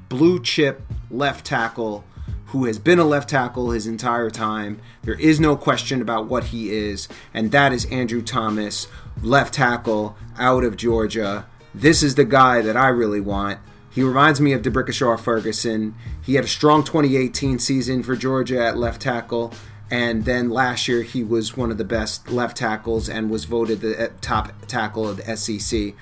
blue 0.09 0.41
chip 0.41 0.81
left 1.11 1.45
tackle 1.45 2.03
who 2.47 2.65
has 2.65 2.79
been 2.79 2.99
a 2.99 3.05
left 3.05 3.29
tackle 3.29 3.71
his 3.71 3.87
entire 3.87 4.31
time. 4.31 4.81
There 5.03 5.19
is 5.19 5.41
no 5.41 5.57
question 5.57 6.01
about 6.01 6.27
what 6.27 6.45
he 6.45 6.71
is, 6.71 7.09
and 7.35 7.51
that 7.51 7.73
is 7.73 7.85
Andrew 7.87 8.23
Thomas, 8.23 8.89
left 9.23 9.55
tackle 9.55 10.17
out 10.39 10.65
of 10.65 10.77
Georgia. 10.77 11.47
This 11.75 12.03
is 12.03 12.15
the 12.15 12.25
guy 12.25 12.63
that 12.63 12.77
I 12.77 12.89
really 12.89 13.21
want. 13.21 13.59
He 13.91 14.03
reminds 14.03 14.41
me 14.41 14.53
of 14.53 14.63
D'Brickashaw 14.63 15.19
Ferguson. 15.19 15.95
He 16.23 16.35
had 16.35 16.45
a 16.45 16.49
strong 16.49 16.85
2018 16.85 17.59
season 17.59 18.03
for 18.03 18.15
Georgia 18.15 18.63
at 18.65 18.77
left 18.77 19.03
tackle, 19.03 19.53
and 19.91 20.25
then 20.25 20.51
last 20.51 20.87
year 20.87 21.03
he 21.03 21.25
was 21.25 21.57
one 21.57 21.71
of 21.71 21.79
the 21.79 21.85
best 21.85 22.31
left 22.31 22.57
tackles 22.57 23.09
and 23.09 23.31
was 23.31 23.45
voted 23.45 23.81
the 23.81 24.05
uh, 24.05 24.09
top 24.21 24.53
tackle 24.67 25.09
of 25.09 25.17
the 25.17 25.37
SEC. 25.37 25.95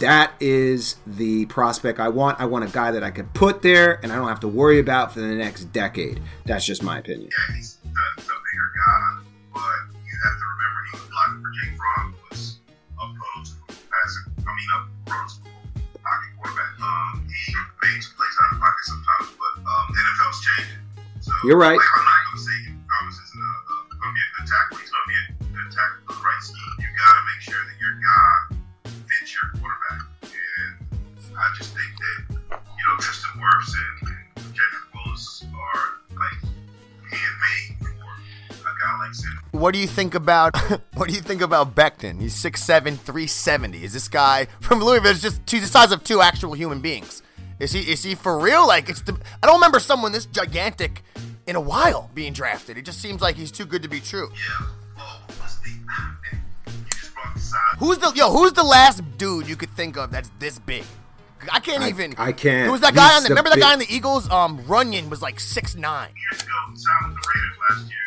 That 0.00 0.32
is 0.40 0.96
the 1.06 1.46
prospect 1.46 2.00
I 2.00 2.08
want. 2.08 2.40
I 2.40 2.46
want 2.46 2.64
a 2.64 2.68
guy 2.68 2.90
that 2.90 3.04
I 3.04 3.10
could 3.10 3.32
put 3.34 3.62
there 3.62 4.00
and 4.02 4.12
I 4.12 4.16
don't 4.16 4.28
have 4.28 4.40
to 4.40 4.48
worry 4.48 4.80
about 4.80 5.12
for 5.12 5.20
the 5.20 5.34
next 5.34 5.64
decade. 5.72 6.20
That's 6.44 6.64
just 6.66 6.82
my 6.82 6.98
opinion. 6.98 7.30
Yeah, 7.30 7.54
he's 7.54 7.76
the, 7.76 7.88
the 7.88 8.22
bigger 8.22 8.70
guy, 8.82 9.22
but 9.54 9.78
you 10.02 10.14
have 10.26 10.36
to 10.36 10.46
remember 10.50 10.78
he 10.90 10.92
was 10.98 11.06
blocking 11.06 11.38
for 11.38 11.50
Jake 11.54 11.74
Fromm, 11.78 12.14
who 12.18 12.24
was 12.34 12.58
a 12.98 13.02
prototypical 13.14 13.78
passing. 13.86 14.26
I 14.42 14.50
mean, 14.58 14.70
a 14.74 14.78
prototypical 15.06 16.02
pocket 16.02 16.30
quarterback. 16.34 16.72
Um, 16.82 17.28
he 17.30 17.54
makes 17.86 18.10
plays 18.10 18.36
out 18.42 18.58
of 18.58 18.58
pocket 18.58 18.84
sometimes, 18.90 19.28
but 19.38 19.52
um, 19.70 19.86
the 19.94 20.00
NFL's 20.02 20.40
changing. 20.42 20.82
So 21.22 21.30
You're 21.46 21.62
right. 21.62 21.78
Like, 21.78 21.94
I'm 21.94 22.04
not 22.10 22.20
going 22.26 22.36
to 22.36 22.42
say 22.42 22.58
Thomas 22.74 23.16
isn't 23.22 23.38
a, 23.38 23.50
a, 23.70 24.02
going 24.02 24.10
to 24.10 24.18
be 24.18 24.24
a 24.26 24.30
good 24.34 24.46
tackle. 24.50 24.76
He's 24.82 24.90
going 24.90 25.06
to 25.06 25.10
be 25.14 25.18
a 25.22 25.26
good 25.54 25.70
tackle 25.70 26.10
the 26.10 26.18
right 26.26 26.42
scheme. 26.42 26.74
You 26.82 26.90
got 26.90 27.12
to 27.14 27.22
make 27.30 27.40
sure 27.46 27.62
that 27.62 27.76
your 27.78 27.94
guy 28.02 28.25
What 39.58 39.72
do 39.74 39.80
you 39.80 39.86
think 39.86 40.14
about 40.14 40.56
what 40.94 41.08
do 41.08 41.14
you 41.14 41.20
think 41.20 41.40
about 41.42 41.74
Becton? 41.74 42.20
He's 42.20 42.34
6'7", 42.34 42.98
370. 42.98 43.82
Is 43.84 43.92
this 43.92 44.08
guy 44.08 44.46
from 44.60 44.82
Louisville? 44.82 45.10
It's 45.12 45.20
just 45.22 45.48
he's 45.50 45.62
the 45.62 45.68
size 45.68 45.92
of 45.92 46.04
two 46.04 46.20
actual 46.20 46.52
human 46.54 46.80
beings. 46.80 47.22
Is 47.58 47.72
he 47.72 47.80
is 47.90 48.02
he 48.02 48.14
for 48.14 48.38
real? 48.38 48.66
Like 48.66 48.88
it's 48.88 49.00
the 49.02 49.18
I 49.42 49.46
don't 49.46 49.56
remember 49.56 49.80
someone 49.80 50.12
this 50.12 50.26
gigantic 50.26 51.02
in 51.46 51.56
a 51.56 51.60
while 51.60 52.10
being 52.14 52.32
drafted. 52.32 52.76
It 52.76 52.84
just 52.84 53.00
seems 53.00 53.20
like 53.22 53.36
he's 53.36 53.50
too 53.50 53.64
good 53.64 53.82
to 53.82 53.88
be 53.88 54.00
true. 54.00 54.30
Yeah. 54.32 54.66
Oh, 54.98 55.20
what's 55.38 55.56
the? 55.60 55.70
Man, 55.70 56.18
you 56.66 56.72
just 56.90 57.14
brought 57.14 57.34
the. 57.34 57.76
Who's 57.78 57.98
the 57.98 58.12
yo? 58.14 58.30
Who's 58.30 58.52
the 58.52 58.64
last 58.64 59.02
dude 59.16 59.48
you 59.48 59.56
could 59.56 59.70
think 59.70 59.96
of 59.96 60.10
that's 60.10 60.30
this 60.38 60.58
big? 60.58 60.84
I 61.52 61.60
can't 61.60 61.82
I- 61.82 61.88
even. 61.90 62.14
I 62.18 62.32
can't. 62.32 62.66
Who 62.66 62.72
was 62.72 62.80
that 62.82 62.94
guy 62.94 63.08
He's 63.08 63.16
on 63.18 63.22
the? 63.22 63.28
the 63.28 63.34
Remember 63.34 63.50
that 63.50 63.60
guy 63.60 63.72
on 63.72 63.78
the 63.78 63.86
Eagles? 63.88 64.28
Um, 64.30 64.62
Runyon 64.66 65.08
was 65.08 65.22
like 65.22 65.38
six 65.40 65.74
nine. 65.76 66.10
years 66.30 66.42
ago, 66.42 66.50
signed 66.74 67.12
with 67.14 67.22
the 67.22 67.28
Raiders 67.34 67.58
last 67.70 67.90
year. 67.90 67.98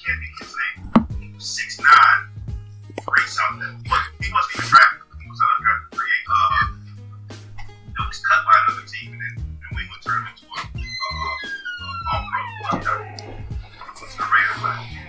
I 0.00 0.06
can't 0.06 0.18
think 0.20 0.32
of 0.40 0.46
his 0.46 0.56
name. 0.56 1.28
He 1.28 1.34
was 1.34 1.44
six 1.44 1.78
nine, 1.78 2.56
great 3.04 3.28
something. 3.28 3.84
But 3.88 4.00
he 4.24 4.32
wasn't 4.32 4.54
even 4.56 4.68
drafted. 4.70 5.00
He 5.22 5.28
was 5.30 5.40
undrafted 5.40 5.96
free 5.96 6.12
agent. 6.16 6.30
Uh, 6.30 8.06
was 8.08 8.18
cut 8.26 8.44
by 8.44 8.54
another 8.66 8.86
team 8.88 9.12
and 9.12 9.20
then 9.20 9.34
and 9.36 9.58
New 9.70 9.78
England 9.78 10.02
turned 10.02 10.26
him 10.26 10.34
into 10.34 10.46
a 10.46 10.60
uh, 12.10 12.22
all 12.72 12.80
pro. 12.80 12.96
What's 14.00 14.14
the 14.16 14.22
Raiders 14.22 14.62
last 14.62 14.90
year? 14.92 15.08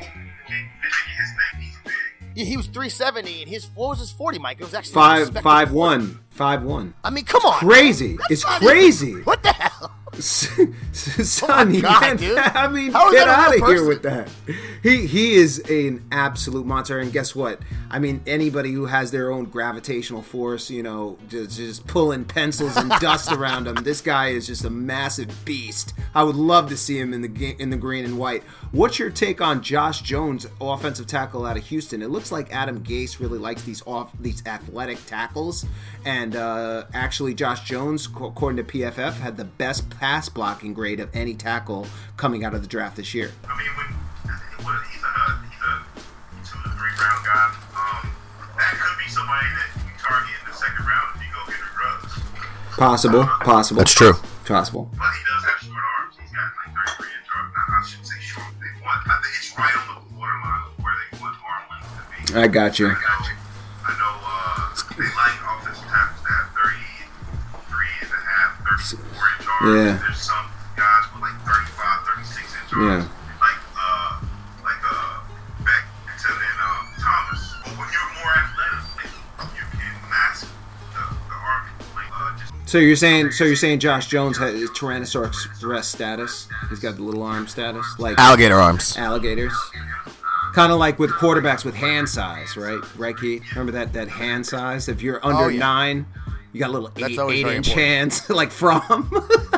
They 0.50 0.60
making 0.84 1.16
his 1.18 1.32
name. 1.32 1.62
He's 1.62 1.78
big. 1.84 1.94
Yeah, 2.36 2.46
he 2.46 2.58
was 2.58 2.68
370, 2.68 3.42
and 3.44 3.50
his 3.50 3.70
what 3.74 3.90
was 3.90 4.00
his 4.00 4.12
40, 4.12 4.40
Mike? 4.40 4.58
It 4.60 4.66
was 4.66 4.74
actually 4.74 4.94
Five 4.94 5.30
five 5.42 5.70
40. 5.70 5.74
one 5.80 6.20
five 6.30 6.64
one. 6.64 6.94
I 7.04 7.10
mean, 7.10 7.26
come 7.26 7.42
on, 7.46 7.60
Crazy. 7.60 8.18
That's 8.18 8.32
It's 8.32 8.44
not 8.46 8.62
even- 8.62 8.68
crazy. 8.68 9.14
what 9.24 9.42
the 9.42 9.54
hell? 9.54 9.71
Son, 10.20 11.74
you 11.74 11.82
God, 11.82 12.00
can't- 12.02 12.20
dude. 12.20 12.38
I 12.38 12.68
mean, 12.68 12.92
get 12.92 13.28
out 13.28 13.56
of 13.56 13.68
here 13.68 13.88
with 13.88 14.04
that. 14.04 14.30
He 14.84 15.06
he 15.08 15.34
is 15.34 15.60
an 15.70 16.04
absolute 16.12 16.66
monster, 16.66 17.00
and 17.00 17.12
guess 17.14 17.36
what? 17.36 17.60
I 17.90 18.00
mean, 18.00 18.22
anybody 18.26 18.72
who 18.72 18.86
has 18.86 19.12
their 19.12 19.32
own 19.32 19.46
gravitational 19.46 20.22
force, 20.22 20.70
you 20.70 20.82
know, 20.84 21.18
just, 21.30 21.58
just 21.58 21.86
pulling 21.88 22.24
pencils 22.26 22.78
and 22.78 22.90
dust 23.02 23.32
around 23.32 23.68
him. 23.68 23.76
This 23.84 24.02
guy 24.02 24.30
is 24.30 24.48
just 24.48 24.64
a 24.64 24.70
massive 24.70 25.46
beast. 25.46 25.94
I 26.16 26.24
would 26.24 26.36
love 26.36 26.70
to 26.70 26.78
see 26.78 26.98
him 27.00 27.14
in 27.14 27.22
the 27.22 27.56
in 27.60 27.70
the 27.70 27.78
green 27.78 28.06
and 28.06 28.18
white. 28.18 28.44
What's 28.72 29.00
your 29.00 29.10
take 29.10 29.42
on 29.42 29.62
Josh 29.62 30.02
Jones, 30.02 30.48
offensive 30.62 31.08
tackle 31.08 31.46
out 31.46 31.58
of 31.58 31.66
Houston? 31.68 32.02
It 32.02 32.10
looks 32.10 32.32
like 32.32 32.54
Adam 32.54 32.82
Gase 32.84 33.20
really 33.20 33.38
likes 33.40 33.64
these 33.64 33.82
off 33.86 34.12
these 34.20 34.46
athletic 34.46 35.06
tackles, 35.06 35.66
and 36.06 36.36
uh, 36.36 36.86
actually, 36.94 37.34
Josh 37.34 37.64
Jones, 37.64 38.06
according 38.08 38.66
to 38.66 38.72
PFF, 38.72 39.14
had 39.14 39.38
the 39.38 39.46
best 39.46 39.90
pass 39.90 40.11
blocking 40.34 40.74
grade 40.74 41.00
of 41.00 41.10
any 41.16 41.34
tackle 41.34 41.88
coming 42.18 42.44
out 42.44 42.54
of 42.54 42.62
the 42.62 42.68
draft 42.68 42.98
this 42.98 43.14
year. 43.14 43.32
I 43.48 43.58
mean, 43.58 43.68
when, 43.78 43.88
what, 44.66 44.84
he's 44.92 45.02
a 45.02 45.08
he's 45.48 45.62
a 45.64 45.74
two 46.44 46.60
to 46.62 46.70
three 46.76 46.92
round 47.00 47.26
guy. 47.26 47.56
Um, 47.72 48.12
that 48.58 48.76
could 48.76 48.98
be 49.00 49.10
somebody 49.10 49.48
that 49.48 49.70
you 49.86 49.92
target 49.98 50.36
in 50.44 50.52
the 50.52 50.56
second 50.56 50.86
round 50.86 51.16
if 51.16 51.22
you 51.24 51.32
go 51.32 51.42
Henry 51.48 51.72
Ruggs. 51.80 52.14
Possible, 52.78 53.24
possible. 53.40 53.80
That's 53.80 53.94
true. 53.94 54.14
Possible. 54.46 54.90
But 54.92 55.12
he 55.16 55.24
does 55.32 55.44
have 55.48 55.60
short 55.64 55.80
arms. 55.80 56.16
He's 56.20 56.32
got 56.36 56.52
like 56.60 56.76
33 57.00 57.08
inch 57.08 57.30
arms. 57.32 57.54
Now, 57.56 57.72
I 57.72 57.82
shouldn't 57.88 58.08
say 58.08 58.20
short. 58.20 58.52
They 58.60 58.72
want. 58.84 59.00
I 59.08 59.16
think 59.24 59.34
it's 59.40 59.52
right 59.56 59.76
on 59.80 59.96
the 59.96 60.00
borderline 60.12 60.64
of 60.68 60.74
where 60.84 60.96
they 61.00 61.10
want 61.24 61.36
arm 61.40 61.64
length 61.72 61.88
to 61.88 62.34
be. 62.36 62.40
I 62.40 62.48
got 62.52 62.80
you. 62.80 62.92
I 62.92 63.00
got 63.00 63.24
you. 63.32 63.36
I 63.88 63.92
know 63.96 64.14
uh, 64.28 64.76
they 65.00 65.08
like 65.08 65.40
offensive 65.40 65.88
tackles 65.88 66.20
to 66.20 66.30
have 66.36 66.52
33 66.52 68.04
and 68.04 68.12
a 68.12 68.22
half, 68.28 68.60
34 68.60 69.00
inch 69.00 69.16
arms. 69.16 69.31
Yeah. 69.64 70.00
There's 70.02 70.18
some 70.18 70.46
guys 70.76 71.04
with 71.14 71.22
like 71.22 71.38
35, 71.46 72.08
36 72.16 72.40
inch 72.40 72.74
arms. 72.74 73.06
Yeah. 73.06 73.08
Like 73.40 73.60
uh, 73.78 74.22
like 74.64 74.82
uh, 74.90 75.20
Beck 75.64 75.84
and 76.08 76.36
then 76.42 76.58
um, 76.66 76.86
Thomas. 77.00 77.42
But 77.64 77.72
when 77.78 77.88
you're 77.94 78.12
more 78.18 78.34
athletic, 78.42 79.12
you 79.56 79.66
can 79.78 80.10
mask 80.10 80.48
the, 80.94 81.04
the 81.30 81.36
arm. 81.36 81.64
Like, 81.96 82.12
uh, 82.14 82.38
just 82.40 82.70
So 82.70 82.78
you're 82.80 82.96
saying, 82.96 83.32
so 83.32 83.44
you're 83.46 83.56
saying 83.56 83.80
Josh 83.80 84.08
Jones 84.08 84.38
has 84.38 84.54
Tyrannosaurus 84.72 85.62
Rex 85.64 85.88
status? 85.88 86.48
He's 86.70 86.80
got 86.80 86.96
the 86.96 87.04
little 87.04 87.24
arm 87.24 87.48
status, 87.48 87.86
like 88.00 88.18
Alligator 88.18 88.56
arms. 88.56 88.98
alligators. 88.98 89.54
Kind 90.54 90.72
of 90.74 90.80
like 90.80 91.00
with 91.00 91.12
quarterbacks 91.12 91.64
with 91.64 91.76
hand 91.76 92.10
size, 92.10 92.58
right? 92.58 92.82
Right, 92.98 93.16
Keith? 93.18 93.42
Remember 93.52 93.72
that 93.72 93.94
that 93.94 94.10
hand 94.10 94.46
size? 94.46 94.90
If 94.90 95.02
you're 95.02 95.26
under 95.26 95.44
Oh, 95.44 95.48
yeah. 95.48 95.60
nine, 95.60 96.06
you 96.52 96.60
got 96.60 96.72
little 96.72 96.92
eight, 96.98 97.18
eight 97.18 97.48
inch 97.48 97.70
important. 97.70 97.74
hands, 97.74 98.30
like 98.30 98.52
from. 98.52 99.10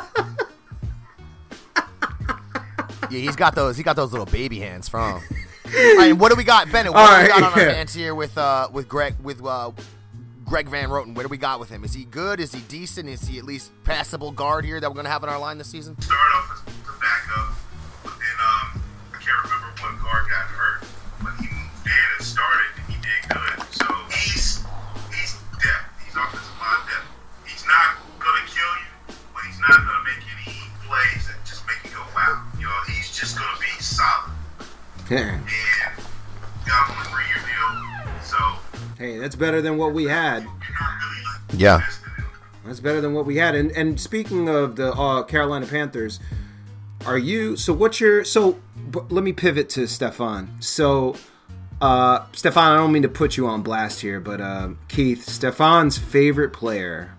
Yeah, 3.14 3.20
he's 3.20 3.36
got 3.36 3.54
those. 3.54 3.78
He 3.78 3.84
got 3.84 3.96
those 3.96 4.12
little 4.12 4.26
baby 4.26 4.60
hands 4.60 4.90
from. 4.90 5.22
All 5.66 5.98
right, 5.98 6.10
and 6.10 6.20
what 6.20 6.30
do 6.32 6.36
we 6.36 6.44
got, 6.44 6.72
Bennett? 6.72 6.94
What 6.94 7.02
All 7.02 7.08
do 7.08 7.24
we 7.24 7.30
right, 7.30 7.30
got 7.30 7.44
on 7.44 7.60
our 7.60 7.66
yeah. 7.66 7.74
hands 7.74 7.94
here 7.94 8.16
with 8.16 8.38
uh 8.38 8.70
with 8.72 8.88
Greg 8.88 9.16
with 9.22 9.44
uh 9.46 9.72
Greg 10.46 10.68
Van 10.68 10.90
Roten? 10.90 11.16
What 11.16 11.22
do 11.22 11.28
we 11.28 11.38
got 11.38 11.60
with 11.60 11.70
him? 11.70 11.84
Is 11.84 11.94
he 11.94 12.06
good? 12.06 12.40
Is 12.40 12.54
he 12.54 12.62
decent? 12.62 13.08
Is 13.10 13.28
he 13.28 13.38
at 13.38 13.44
least 13.44 13.72
passable 13.84 14.32
guard 14.32 14.66
here 14.66 14.80
that 14.80 14.90
we're 14.90 14.96
gonna 14.96 15.10
have 15.10 15.24
in 15.24 15.30
our 15.30 15.40
line 15.40 15.58
this 15.60 15.70
season? 15.70 16.00
start 16.02 16.20
off 16.36 16.43
that's 39.34 39.40
better 39.40 39.62
than 39.64 39.78
what 39.78 39.94
we 39.94 40.04
had. 40.06 40.44
you're 40.44 40.52
not 40.52 41.00
really 41.02 41.26
like 41.26 41.60
Yeah. 41.60 41.76
invested 41.78 42.04
in 42.06 42.24
him. 42.24 42.30
That's 42.66 42.80
better 42.80 43.02
than 43.02 43.14
what 43.14 43.26
we 43.26 43.38
had. 43.38 43.56
And 43.56 43.72
and 43.72 44.00
speaking 44.00 44.48
of 44.48 44.76
the 44.76 44.94
uh, 44.94 45.24
Carolina 45.24 45.66
Panthers, 45.66 46.20
are 47.08 47.18
you? 47.18 47.56
So 47.58 47.74
what's 47.74 48.00
your? 48.00 48.24
So 48.26 48.60
b- 48.92 49.00
let 49.10 49.24
me 49.24 49.34
pivot 49.34 49.70
to 49.70 49.88
Stefan. 49.88 50.50
So. 50.60 51.16
Uh, 51.82 52.24
Stefan, 52.32 52.72
I 52.72 52.78
don't 52.78 52.94
mean 52.94 53.02
to 53.02 53.10
put 53.10 53.36
you 53.36 53.46
on 53.46 53.62
blast 53.62 54.00
here, 54.00 54.22
but 54.22 54.40
uh, 54.40 54.70
Keith, 54.88 55.28
Stefan's 55.28 55.98
favorite 55.98 56.54
player 56.54 57.12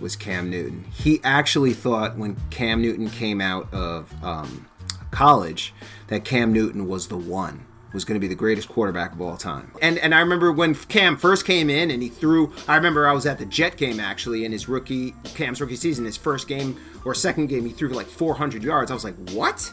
was 0.00 0.16
Cam 0.16 0.50
Newton. 0.50 0.84
He 0.92 1.20
actually 1.22 1.74
thought 1.74 2.16
when 2.18 2.36
Cam 2.50 2.82
Newton 2.82 3.08
came 3.08 3.40
out 3.40 3.72
of 3.72 4.12
um, 4.24 4.66
college 5.12 5.72
that 6.08 6.24
Cam 6.24 6.52
Newton 6.52 6.88
was 6.88 7.06
the 7.06 7.16
one, 7.16 7.64
was 7.92 8.04
going 8.04 8.14
to 8.14 8.20
be 8.20 8.28
the 8.28 8.34
greatest 8.34 8.68
quarterback 8.68 9.12
of 9.12 9.20
all 9.20 9.36
time. 9.36 9.72
And 9.82 9.98
and 9.98 10.14
I 10.14 10.20
remember 10.20 10.52
when 10.52 10.74
Cam 10.74 11.16
first 11.16 11.44
came 11.44 11.70
in 11.70 11.90
and 11.90 12.02
he 12.02 12.08
threw. 12.08 12.52
I 12.68 12.76
remember 12.76 13.06
I 13.06 13.12
was 13.12 13.26
at 13.26 13.38
the 13.38 13.46
Jet 13.46 13.76
game 13.76 14.00
actually 14.00 14.44
in 14.44 14.52
his 14.52 14.68
rookie 14.68 15.14
Cam's 15.34 15.60
rookie 15.60 15.76
season, 15.76 16.04
his 16.04 16.16
first 16.16 16.48
game 16.48 16.78
or 17.04 17.14
second 17.14 17.46
game, 17.48 17.64
he 17.64 17.72
threw 17.72 17.88
like 17.88 18.06
400 18.06 18.62
yards. 18.62 18.90
I 18.90 18.94
was 18.94 19.04
like, 19.04 19.16
what? 19.30 19.72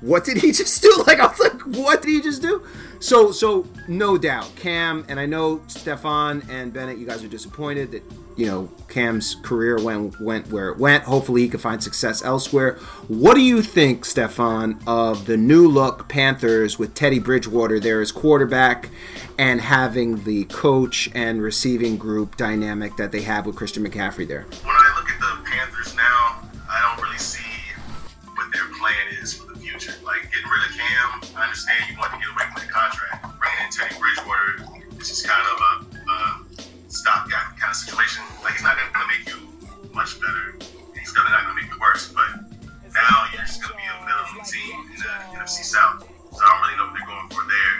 What 0.00 0.24
did 0.24 0.38
he 0.38 0.52
just 0.52 0.80
do? 0.82 1.04
Like 1.06 1.20
I 1.20 1.26
was 1.26 1.40
like, 1.40 1.60
what 1.76 2.02
did 2.02 2.10
he 2.10 2.20
just 2.20 2.42
do? 2.42 2.64
So 3.00 3.32
so 3.32 3.66
no 3.86 4.16
doubt, 4.18 4.50
Cam 4.56 5.04
and 5.08 5.18
I 5.20 5.26
know 5.26 5.62
Stefan 5.66 6.42
and 6.50 6.72
Bennett, 6.72 6.98
you 6.98 7.06
guys 7.06 7.22
are 7.24 7.28
disappointed 7.28 7.90
that 7.92 8.02
you 8.38 8.46
know 8.46 8.70
Cam's 8.88 9.34
career 9.42 9.82
went 9.82 10.18
went 10.20 10.48
where 10.48 10.70
it 10.70 10.78
went. 10.78 11.02
Hopefully 11.04 11.42
he 11.42 11.48
can 11.48 11.58
find 11.58 11.82
success 11.82 12.24
elsewhere. 12.24 12.74
What 13.08 13.34
do 13.34 13.40
you 13.40 13.62
think, 13.62 14.04
Stefan, 14.04 14.80
of 14.86 15.26
the 15.26 15.36
new 15.36 15.68
look 15.68 16.08
Panthers 16.08 16.78
with 16.78 16.94
Teddy 16.94 17.18
Bridgewater 17.18 17.80
there 17.80 18.00
as 18.00 18.12
quarterback 18.12 18.90
and 19.38 19.60
having 19.60 20.22
the 20.24 20.44
coach 20.44 21.10
and 21.14 21.42
receiving 21.42 21.96
group 21.96 22.36
dynamic 22.36 22.96
that 22.96 23.10
they 23.10 23.22
have 23.22 23.44
with 23.44 23.56
Christian 23.56 23.84
McCaffrey 23.84 24.26
there? 24.26 24.46
when 24.62 24.74
I 24.74 24.92
look 24.96 25.10
at 25.10 25.20
the 25.20 25.50
Panthers 25.50 25.94
now, 25.96 26.48
I 26.70 26.94
don't 26.96 27.04
really 27.04 27.18
see 27.18 27.42
what 28.34 28.52
their 28.52 28.66
plan 28.78 29.20
is 29.20 29.34
for 29.34 29.52
the 29.52 29.58
future. 29.58 29.94
Like 30.04 30.22
getting 30.30 30.48
rid 30.48 30.70
of 30.70 30.76
Cam, 30.78 31.36
I 31.36 31.42
understand 31.42 31.90
you 31.90 31.98
want 31.98 32.12
to 32.12 32.18
get 32.18 32.28
away 32.30 32.44
from 32.54 32.66
the 32.66 32.72
contract. 32.72 33.38
Bringing 33.38 33.66
in 33.66 33.70
Teddy 33.70 33.98
Bridgewater 33.98 34.78
this 34.98 35.10
is 35.12 35.22
kind 35.24 35.40
of 35.46 35.84
a 35.84 35.87
stopgap 36.98 37.54
kind 37.54 37.70
of 37.70 37.78
situation. 37.78 38.26
Like 38.42 38.58
he's 38.58 38.66
not 38.66 38.74
going 38.74 38.90
to 38.90 39.06
make 39.06 39.24
you 39.30 39.38
much 39.94 40.18
better. 40.18 40.58
He's 40.98 41.14
definitely 41.14 41.38
not 41.38 41.46
going 41.46 41.54
to 41.54 41.58
make 41.62 41.70
you 41.70 41.78
worse. 41.78 42.10
But 42.10 42.42
now 42.90 43.30
you're 43.30 43.46
just 43.46 43.62
going 43.62 43.72
to 43.72 43.78
be 43.78 43.86
a 43.86 43.96
middle 44.02 44.42
team 44.42 44.74
in 44.90 44.98
the 44.98 45.14
NFC 45.38 45.62
South. 45.62 46.02
So 46.34 46.42
I 46.42 46.50
don't 46.50 46.60
really 46.66 46.76
know 46.82 46.86
what 46.90 46.94
they're 46.98 47.06
going 47.06 47.30
for 47.30 47.44
there. 47.46 47.76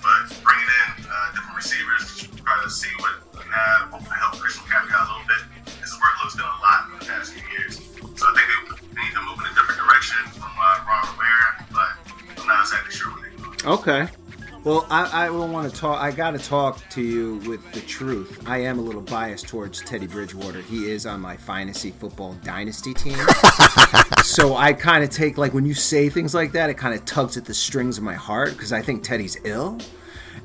But 0.00 0.32
bringing 0.40 0.68
in 0.68 0.88
uh, 1.04 1.28
different 1.36 1.56
receivers 1.60 2.04
to 2.20 2.32
try 2.40 2.56
to 2.64 2.68
see 2.72 2.92
what 3.00 3.20
we 3.36 3.44
can 3.44 3.52
have, 3.52 3.92
help 3.92 4.40
Chris 4.40 4.56
McCaffrey 4.60 4.92
out 4.96 5.08
a 5.08 5.16
little 5.16 5.28
bit. 5.28 5.44
His 5.80 5.92
workload's 6.00 6.36
done 6.36 6.48
a 6.48 6.60
lot 6.64 6.88
in 6.88 7.00
the 7.00 7.04
past 7.04 7.36
few 7.36 7.44
years. 7.52 7.80
So 8.16 8.24
I 8.24 8.32
think 8.32 8.48
they, 8.48 8.80
need 8.94 9.12
to 9.12 9.22
move 9.26 9.40
in 9.44 9.50
a 9.50 9.54
different 9.58 9.80
direction 9.80 10.20
from 10.38 10.52
uh, 10.54 10.86
Ron 10.88 11.02
Rivera, 11.12 11.66
but 11.74 11.92
I'm 12.40 12.46
not 12.46 12.62
exactly 12.62 12.94
sure 12.94 13.10
what 13.10 13.20
they're 13.26 13.36
doing. 13.36 13.58
Okay. 13.64 14.02
Well, 14.64 14.86
I, 14.88 15.26
I 15.26 15.30
will 15.30 15.46
want 15.46 15.70
to 15.70 15.78
talk. 15.78 16.00
I 16.00 16.10
got 16.10 16.30
to 16.30 16.38
talk 16.38 16.80
to 16.90 17.02
you 17.02 17.36
with 17.46 17.70
the 17.72 17.80
truth. 17.82 18.42
I 18.48 18.58
am 18.62 18.78
a 18.78 18.82
little 18.82 19.02
biased 19.02 19.46
towards 19.46 19.82
Teddy 19.82 20.06
Bridgewater. 20.06 20.62
He 20.62 20.90
is 20.90 21.04
on 21.04 21.20
my 21.20 21.36
fantasy 21.36 21.90
football 21.90 22.32
dynasty 22.42 22.94
team. 22.94 23.18
so 24.24 24.56
I 24.56 24.72
kind 24.72 25.04
of 25.04 25.10
take, 25.10 25.36
like, 25.36 25.52
when 25.52 25.66
you 25.66 25.74
say 25.74 26.08
things 26.08 26.34
like 26.34 26.52
that, 26.52 26.70
it 26.70 26.74
kind 26.78 26.94
of 26.94 27.04
tugs 27.04 27.36
at 27.36 27.44
the 27.44 27.52
strings 27.52 27.98
of 27.98 28.04
my 28.04 28.14
heart 28.14 28.52
because 28.52 28.72
I 28.72 28.80
think 28.80 29.02
Teddy's 29.02 29.36
ill. 29.44 29.78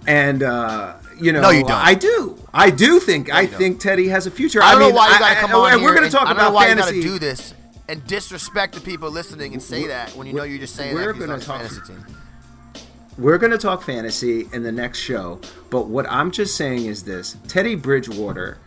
And, 0.06 0.44
uh, 0.44 0.96
you 1.18 1.32
know, 1.32 1.42
No, 1.42 1.50
you 1.52 1.62
don't. 1.62 1.72
I 1.72 1.94
do. 1.94 2.38
I 2.54 2.72
do 2.72 3.00
think. 3.00 3.34
I 3.34 3.46
don't. 3.46 3.58
think 3.58 3.80
Teddy 3.80 4.10
has 4.10 4.28
a 4.28 4.32
future. 4.32 4.62
I 4.62 4.72
don't 4.74 4.82
mean, 4.82 4.90
know 4.90 4.96
why 4.96 5.14
you 5.14 5.20
gotta 5.20 5.38
I- 5.38 5.42
come 5.42 5.52
on 5.54 5.72
and 5.72 5.82
we're 5.82 5.96
going 5.96 6.02
to 6.02 6.04
and- 6.08 6.12
talk 6.12 6.24
I 6.24 6.34
don't 6.34 6.38
know 6.38 6.44
about 6.44 6.54
why 6.56 6.68
fantasy. 6.68 6.98
you 6.98 7.04
gotta 7.04 7.14
do 7.14 7.20
this 7.20 7.54
and 7.88 8.06
disrespect 8.06 8.76
the 8.76 8.82
people 8.82 9.10
listening 9.12 9.54
and 9.54 9.64
say 9.64 9.88
that 9.88 10.12
when 10.16 10.28
you 10.28 10.34
know 10.34 10.44
you're 10.44 10.60
just 10.60 10.76
saying 10.76 10.94
We're 10.94 11.14
that 11.14 11.22
he's 11.22 11.30
on 11.30 11.36
his 11.38 11.46
talk- 11.46 11.62
fantasy 11.62 11.82
team. 11.94 12.06
We're 13.20 13.38
going 13.38 13.52
to 13.52 13.58
talk 13.58 13.82
fantasy 13.82 14.48
in 14.54 14.64
the 14.64 14.72
next 14.72 15.00
show, 15.00 15.42
but 15.70 15.88
what 15.88 16.10
I'm 16.10 16.32
just 16.32 16.56
saying 16.56 16.86
is 16.86 17.04
this 17.04 17.36
Teddy 17.50 17.76
Bridgewater, 17.76 18.60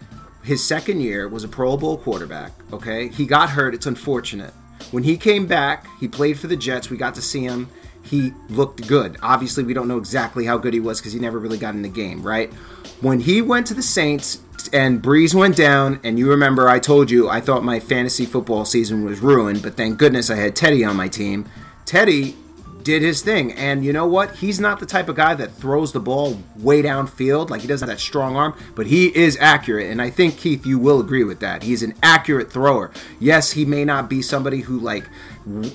his 0.44 0.62
second 0.62 1.00
year, 1.00 1.26
was 1.26 1.42
a 1.42 1.48
Pro 1.48 1.74
Bowl 1.78 1.96
quarterback, 1.96 2.52
okay? 2.70 3.08
He 3.08 3.24
got 3.24 3.48
hurt. 3.48 3.74
It's 3.74 3.86
unfortunate. 3.86 4.52
When 4.90 5.04
he 5.04 5.16
came 5.16 5.46
back, 5.46 5.86
he 5.98 6.06
played 6.06 6.38
for 6.38 6.48
the 6.48 6.56
Jets. 6.56 6.90
We 6.90 6.98
got 6.98 7.14
to 7.14 7.22
see 7.22 7.44
him. 7.44 7.70
He 8.02 8.34
looked 8.50 8.86
good. 8.86 9.16
Obviously, 9.22 9.64
we 9.64 9.72
don't 9.72 9.88
know 9.88 9.96
exactly 9.96 10.44
how 10.44 10.58
good 10.58 10.74
he 10.74 10.80
was 10.80 11.00
because 11.00 11.14
he 11.14 11.18
never 11.18 11.38
really 11.38 11.56
got 11.56 11.74
in 11.74 11.80
the 11.80 11.88
game, 11.88 12.22
right? 12.22 12.52
When 13.00 13.20
he 13.20 13.40
went 13.40 13.66
to 13.68 13.74
the 13.74 13.82
Saints 13.82 14.42
and 14.70 15.02
Brees 15.02 15.34
went 15.34 15.56
down, 15.56 15.98
and 16.04 16.18
you 16.18 16.28
remember 16.28 16.68
I 16.68 16.78
told 16.78 17.10
you 17.10 17.26
I 17.26 17.40
thought 17.40 17.64
my 17.64 17.80
fantasy 17.80 18.26
football 18.26 18.66
season 18.66 19.02
was 19.02 19.20
ruined, 19.20 19.62
but 19.62 19.78
thank 19.78 19.96
goodness 19.96 20.28
I 20.28 20.36
had 20.36 20.54
Teddy 20.54 20.84
on 20.84 20.94
my 20.94 21.08
team. 21.08 21.48
Teddy 21.86 22.36
did 22.84 23.02
his 23.02 23.22
thing. 23.22 23.52
And 23.52 23.84
you 23.84 23.92
know 23.92 24.06
what? 24.06 24.36
He's 24.36 24.60
not 24.60 24.80
the 24.80 24.86
type 24.86 25.08
of 25.08 25.16
guy 25.16 25.34
that 25.34 25.52
throws 25.52 25.92
the 25.92 26.00
ball 26.00 26.38
way 26.56 26.82
downfield. 26.82 27.50
Like 27.50 27.60
he 27.60 27.68
doesn't 27.68 27.88
have 27.88 27.96
that 27.96 28.00
strong 28.00 28.36
arm, 28.36 28.54
but 28.74 28.86
he 28.86 29.14
is 29.16 29.36
accurate. 29.40 29.90
And 29.90 30.00
I 30.00 30.10
think 30.10 30.38
Keith, 30.38 30.66
you 30.66 30.78
will 30.78 31.00
agree 31.00 31.24
with 31.24 31.40
that. 31.40 31.62
He's 31.62 31.82
an 31.82 31.94
accurate 32.02 32.52
thrower. 32.52 32.90
Yes, 33.20 33.52
he 33.52 33.64
may 33.64 33.84
not 33.84 34.08
be 34.08 34.22
somebody 34.22 34.60
who 34.60 34.78
like 34.78 35.08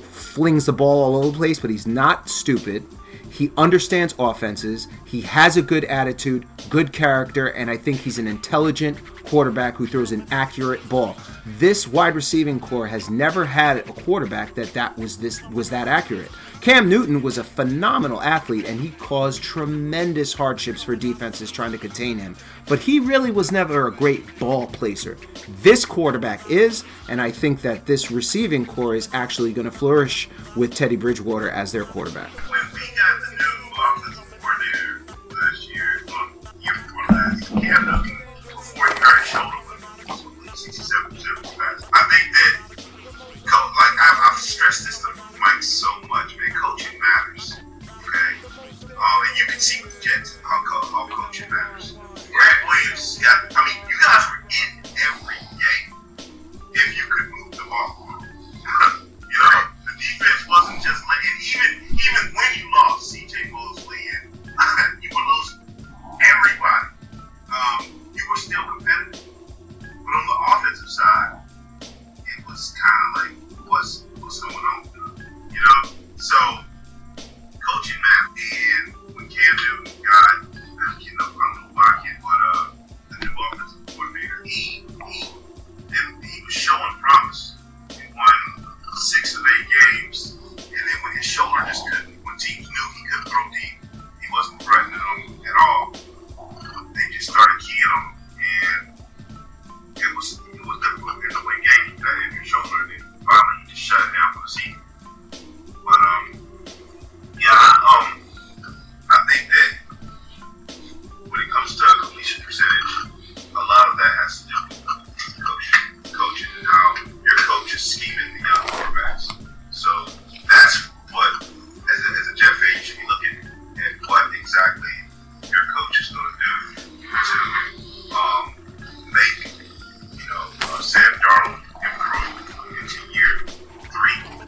flings 0.01 0.65
the 0.65 0.73
ball 0.73 1.03
all 1.03 1.17
over 1.17 1.31
the 1.31 1.37
place, 1.37 1.59
but 1.59 1.69
he's 1.69 1.87
not 1.87 2.29
stupid. 2.29 2.85
He 3.29 3.51
understands 3.55 4.15
offenses. 4.17 4.87
He 5.05 5.21
has 5.21 5.57
a 5.57 5.61
good 5.61 5.85
attitude, 5.85 6.47
good 6.69 6.91
character, 6.91 7.47
and 7.47 7.69
I 7.69 7.77
think 7.77 7.97
he's 7.99 8.17
an 8.17 8.25
intelligent 8.25 8.97
quarterback 9.25 9.75
who 9.75 9.85
throws 9.85 10.11
an 10.11 10.25
accurate 10.31 10.87
ball. 10.89 11.15
This 11.45 11.87
wide 11.87 12.15
receiving 12.15 12.59
core 12.59 12.87
has 12.87 13.09
never 13.09 13.45
had 13.45 13.77
a 13.77 13.83
quarterback 13.83 14.55
that 14.55 14.73
that 14.73 14.97
was 14.97 15.17
this 15.17 15.43
was 15.49 15.69
that 15.69 15.87
accurate. 15.87 16.31
Cam 16.61 16.89
Newton 16.89 17.21
was 17.21 17.37
a 17.37 17.43
phenomenal 17.43 18.21
athlete 18.21 18.65
and 18.65 18.79
he 18.79 18.89
caused 18.91 19.41
tremendous 19.41 20.33
hardships 20.33 20.83
for 20.83 20.95
defenses 20.95 21.51
trying 21.51 21.71
to 21.71 21.77
contain 21.77 22.17
him. 22.17 22.35
But 22.67 22.79
he 22.79 22.99
really 22.99 23.31
was 23.31 23.51
never 23.51 23.87
a 23.87 23.91
great 23.91 24.37
ball 24.37 24.67
placer. 24.67 25.17
This 25.61 25.85
quarterback 25.85 26.49
is, 26.51 26.83
and 27.09 27.21
I 27.21 27.31
think 27.31 27.61
that 27.61 27.85
this 27.85 28.11
receiving 28.11 28.65
core 28.65 28.95
is 28.95 29.09
actually 29.13 29.53
going 29.53 29.65
to 29.65 29.71
flourish 29.71 30.29
with 30.55 30.75
Teddy 30.75 30.97
Bridgewater 30.97 31.49
as 31.49 31.71
their 31.71 31.85
quarterback. 31.85 32.31
When 32.31 32.59
we 32.73 32.81
got 32.95 33.21
the 33.21 33.37
new 33.37 33.71
offensive 33.71 34.37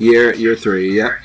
Year 0.09 0.33
year 0.33 0.55
three, 0.55 0.97
yeah. 0.97 1.17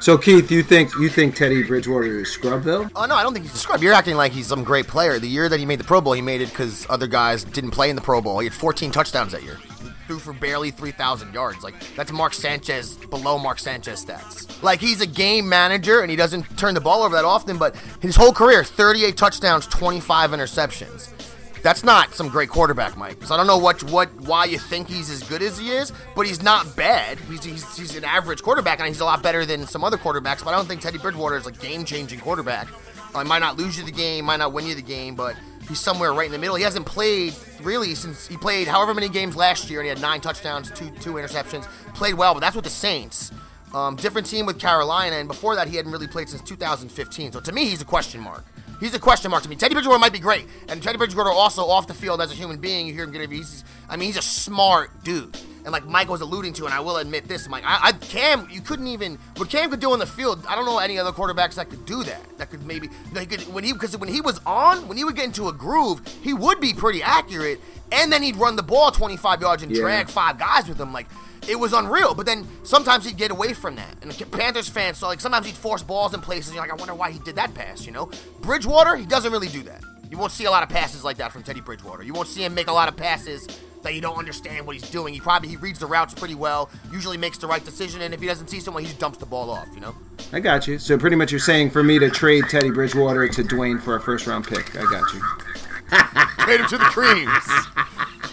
So 0.00 0.16
Keith, 0.16 0.50
you 0.50 0.62
think 0.62 0.94
you 1.00 1.08
think 1.08 1.34
Teddy 1.34 1.62
Bridgewater 1.62 2.20
is 2.20 2.30
scrub 2.30 2.62
though? 2.62 2.88
Oh 2.94 3.06
no, 3.06 3.14
I 3.14 3.22
don't 3.22 3.32
think 3.32 3.44
he's 3.44 3.54
a 3.54 3.58
scrub. 3.58 3.82
You're 3.82 3.92
acting 3.92 4.16
like 4.16 4.32
he's 4.32 4.46
some 4.46 4.62
great 4.62 4.86
player. 4.86 5.18
The 5.18 5.26
year 5.28 5.48
that 5.48 5.58
he 5.58 5.66
made 5.66 5.80
the 5.80 5.84
Pro 5.84 6.00
Bowl, 6.00 6.12
he 6.12 6.22
made 6.22 6.40
it 6.40 6.48
because 6.48 6.86
other 6.88 7.06
guys 7.06 7.44
didn't 7.44 7.72
play 7.72 7.90
in 7.90 7.96
the 7.96 8.02
Pro 8.02 8.20
Bowl. 8.20 8.38
He 8.38 8.46
had 8.46 8.54
14 8.54 8.90
touchdowns 8.90 9.32
that 9.32 9.42
year. 9.42 9.56
He 9.82 9.90
threw 10.06 10.18
for 10.18 10.32
barely 10.32 10.70
3,000 10.70 11.34
yards. 11.34 11.64
Like 11.64 11.74
that's 11.96 12.12
Mark 12.12 12.34
Sanchez 12.34 12.96
below 12.96 13.38
Mark 13.38 13.58
Sanchez 13.58 14.04
stats. 14.04 14.62
Like 14.62 14.80
he's 14.80 15.00
a 15.00 15.06
game 15.06 15.48
manager 15.48 16.00
and 16.00 16.10
he 16.10 16.16
doesn't 16.16 16.56
turn 16.56 16.74
the 16.74 16.80
ball 16.80 17.02
over 17.02 17.16
that 17.16 17.24
often. 17.24 17.58
But 17.58 17.74
his 18.00 18.16
whole 18.16 18.32
career, 18.32 18.62
38 18.64 19.16
touchdowns, 19.16 19.66
25 19.66 20.30
interceptions. 20.30 21.15
That's 21.66 21.82
not 21.82 22.14
some 22.14 22.28
great 22.28 22.48
quarterback, 22.48 22.96
Mike. 22.96 23.24
So 23.24 23.34
I 23.34 23.36
don't 23.36 23.48
know 23.48 23.58
what 23.58 23.82
what 23.90 24.08
why 24.20 24.44
you 24.44 24.56
think 24.56 24.86
he's 24.86 25.10
as 25.10 25.24
good 25.24 25.42
as 25.42 25.58
he 25.58 25.72
is, 25.72 25.92
but 26.14 26.24
he's 26.24 26.40
not 26.40 26.76
bad. 26.76 27.18
He's, 27.18 27.42
he's, 27.42 27.76
he's 27.76 27.96
an 27.96 28.04
average 28.04 28.40
quarterback, 28.40 28.78
and 28.78 28.86
he's 28.86 29.00
a 29.00 29.04
lot 29.04 29.20
better 29.20 29.44
than 29.44 29.66
some 29.66 29.82
other 29.82 29.96
quarterbacks. 29.96 30.44
But 30.44 30.50
I 30.50 30.52
don't 30.52 30.68
think 30.68 30.80
Teddy 30.80 30.98
Bridgewater 30.98 31.36
is 31.36 31.44
a 31.48 31.50
game-changing 31.50 32.20
quarterback. 32.20 32.68
I 33.16 33.24
might 33.24 33.40
not 33.40 33.56
lose 33.56 33.76
you 33.76 33.82
the 33.82 33.90
game, 33.90 34.26
might 34.26 34.36
not 34.36 34.52
win 34.52 34.64
you 34.64 34.76
the 34.76 34.80
game, 34.80 35.16
but 35.16 35.34
he's 35.66 35.80
somewhere 35.80 36.12
right 36.12 36.26
in 36.26 36.30
the 36.30 36.38
middle. 36.38 36.54
He 36.54 36.62
hasn't 36.62 36.86
played 36.86 37.34
really 37.60 37.96
since 37.96 38.28
he 38.28 38.36
played 38.36 38.68
however 38.68 38.94
many 38.94 39.08
games 39.08 39.34
last 39.34 39.68
year, 39.68 39.80
and 39.80 39.86
he 39.86 39.88
had 39.88 40.00
nine 40.00 40.20
touchdowns, 40.20 40.70
two 40.70 40.90
two 41.00 41.14
interceptions. 41.14 41.64
Played 41.94 42.14
well, 42.14 42.32
but 42.32 42.38
that's 42.38 42.54
with 42.54 42.64
the 42.64 42.70
Saints. 42.70 43.32
Um, 43.74 43.96
different 43.96 44.28
team 44.28 44.46
with 44.46 44.60
Carolina, 44.60 45.16
and 45.16 45.26
before 45.26 45.56
that, 45.56 45.66
he 45.66 45.74
hadn't 45.74 45.90
really 45.90 46.06
played 46.06 46.28
since 46.28 46.42
2015. 46.42 47.32
So 47.32 47.40
to 47.40 47.50
me, 47.50 47.64
he's 47.64 47.82
a 47.82 47.84
question 47.84 48.20
mark. 48.20 48.44
He's 48.78 48.94
a 48.94 48.98
question 48.98 49.30
mark 49.30 49.42
to 49.42 49.48
me. 49.48 49.56
Teddy 49.56 49.74
Bridgewater 49.74 49.98
might 49.98 50.12
be 50.12 50.18
great, 50.18 50.46
and 50.68 50.82
Teddy 50.82 50.98
Bridgewater 50.98 51.30
also 51.30 51.66
off 51.66 51.86
the 51.86 51.94
field 51.94 52.20
as 52.20 52.30
a 52.30 52.34
human 52.34 52.58
being. 52.58 52.86
You 52.86 52.92
hear 52.92 53.04
him 53.04 53.12
get 53.12 53.22
interviews. 53.22 53.64
I 53.88 53.96
mean, 53.96 54.06
he's 54.08 54.18
a 54.18 54.22
smart 54.22 55.02
dude. 55.02 55.36
And 55.66 55.72
like 55.72 55.84
Mike 55.84 56.08
was 56.08 56.20
alluding 56.20 56.52
to, 56.54 56.64
and 56.64 56.72
I 56.72 56.78
will 56.78 56.96
admit 56.98 57.26
this, 57.26 57.48
Mike, 57.48 57.64
I, 57.66 57.88
I 57.88 57.92
Cam, 57.92 58.48
you 58.50 58.60
couldn't 58.60 58.86
even 58.86 59.18
what 59.36 59.50
Cam 59.50 59.68
could 59.68 59.80
do 59.80 59.90
on 59.92 59.98
the 59.98 60.06
field. 60.06 60.46
I 60.48 60.54
don't 60.54 60.64
know 60.64 60.78
any 60.78 60.96
other 60.96 61.10
quarterbacks 61.10 61.56
that 61.56 61.68
could 61.68 61.84
do 61.84 62.04
that. 62.04 62.38
That 62.38 62.50
could 62.50 62.64
maybe 62.64 62.88
they 63.12 63.26
could 63.26 63.42
when 63.52 63.64
he 63.64 63.72
because 63.72 63.96
when 63.98 64.08
he 64.08 64.20
was 64.20 64.40
on, 64.46 64.86
when 64.86 64.96
he 64.96 65.02
would 65.02 65.16
get 65.16 65.24
into 65.24 65.48
a 65.48 65.52
groove, 65.52 66.00
he 66.22 66.32
would 66.32 66.60
be 66.60 66.72
pretty 66.72 67.02
accurate, 67.02 67.60
and 67.90 68.12
then 68.12 68.22
he'd 68.22 68.36
run 68.36 68.54
the 68.54 68.62
ball 68.62 68.92
25 68.92 69.40
yards 69.42 69.62
and 69.64 69.72
Yeah. 69.72 69.82
drag 69.82 70.08
five 70.08 70.38
guys 70.38 70.68
with 70.68 70.80
him. 70.80 70.92
Like 70.92 71.08
it 71.48 71.58
was 71.58 71.72
unreal. 71.72 72.14
But 72.14 72.26
then 72.26 72.46
sometimes 72.62 73.04
he'd 73.04 73.16
get 73.16 73.32
away 73.32 73.52
from 73.52 73.74
that. 73.74 73.96
And 74.02 74.10
the 74.12 74.24
Panthers 74.24 74.68
fans, 74.68 74.98
so 74.98 75.08
like 75.08 75.20
sometimes 75.20 75.46
he'd 75.46 75.56
force 75.56 75.82
balls 75.82 76.14
in 76.14 76.20
places. 76.20 76.48
And 76.48 76.54
you're 76.54 76.62
like, 76.64 76.72
I 76.72 76.76
wonder 76.76 76.94
why 76.94 77.10
he 77.10 77.18
did 77.18 77.34
that 77.36 77.54
pass. 77.54 77.84
You 77.84 77.90
know, 77.92 78.08
Bridgewater, 78.40 78.94
he 78.94 79.04
doesn't 79.04 79.32
really 79.32 79.48
do 79.48 79.64
that. 79.64 79.82
You 80.12 80.16
won't 80.18 80.30
see 80.30 80.44
a 80.44 80.50
lot 80.52 80.62
of 80.62 80.68
passes 80.68 81.02
like 81.02 81.16
that 81.16 81.32
from 81.32 81.42
Teddy 81.42 81.60
Bridgewater. 81.60 82.04
You 82.04 82.12
won't 82.12 82.28
see 82.28 82.44
him 82.44 82.54
make 82.54 82.68
a 82.68 82.72
lot 82.72 82.88
of 82.88 82.96
passes 82.96 83.48
that 83.82 83.94
you 83.94 84.00
don't 84.00 84.16
understand 84.16 84.66
what 84.66 84.76
he's 84.76 84.90
doing. 84.90 85.14
He 85.14 85.20
probably 85.20 85.48
he 85.48 85.56
reads 85.56 85.78
the 85.78 85.86
routes 85.86 86.14
pretty 86.14 86.34
well. 86.34 86.70
Usually 86.92 87.16
makes 87.16 87.38
the 87.38 87.46
right 87.46 87.64
decision. 87.64 88.02
And 88.02 88.12
if 88.12 88.20
he 88.20 88.26
doesn't 88.26 88.48
see 88.48 88.60
someone, 88.60 88.82
he 88.82 88.88
just 88.88 89.00
dumps 89.00 89.18
the 89.18 89.26
ball 89.26 89.50
off. 89.50 89.68
You 89.74 89.80
know. 89.80 89.94
I 90.32 90.40
got 90.40 90.66
you. 90.66 90.78
So 90.78 90.98
pretty 90.98 91.16
much 91.16 91.30
you're 91.30 91.40
saying 91.40 91.70
for 91.70 91.82
me 91.82 91.98
to 91.98 92.10
trade 92.10 92.44
Teddy 92.48 92.70
Bridgewater 92.70 93.28
to 93.28 93.42
Dwayne 93.42 93.80
for 93.80 93.96
a 93.96 94.00
first 94.00 94.26
round 94.26 94.46
pick. 94.46 94.76
I 94.76 94.82
got 94.90 95.12
you. 95.12 95.20
Trade 96.38 96.60
him 96.60 96.66
to 96.66 96.78
the 96.78 96.84
creams. 96.84 97.44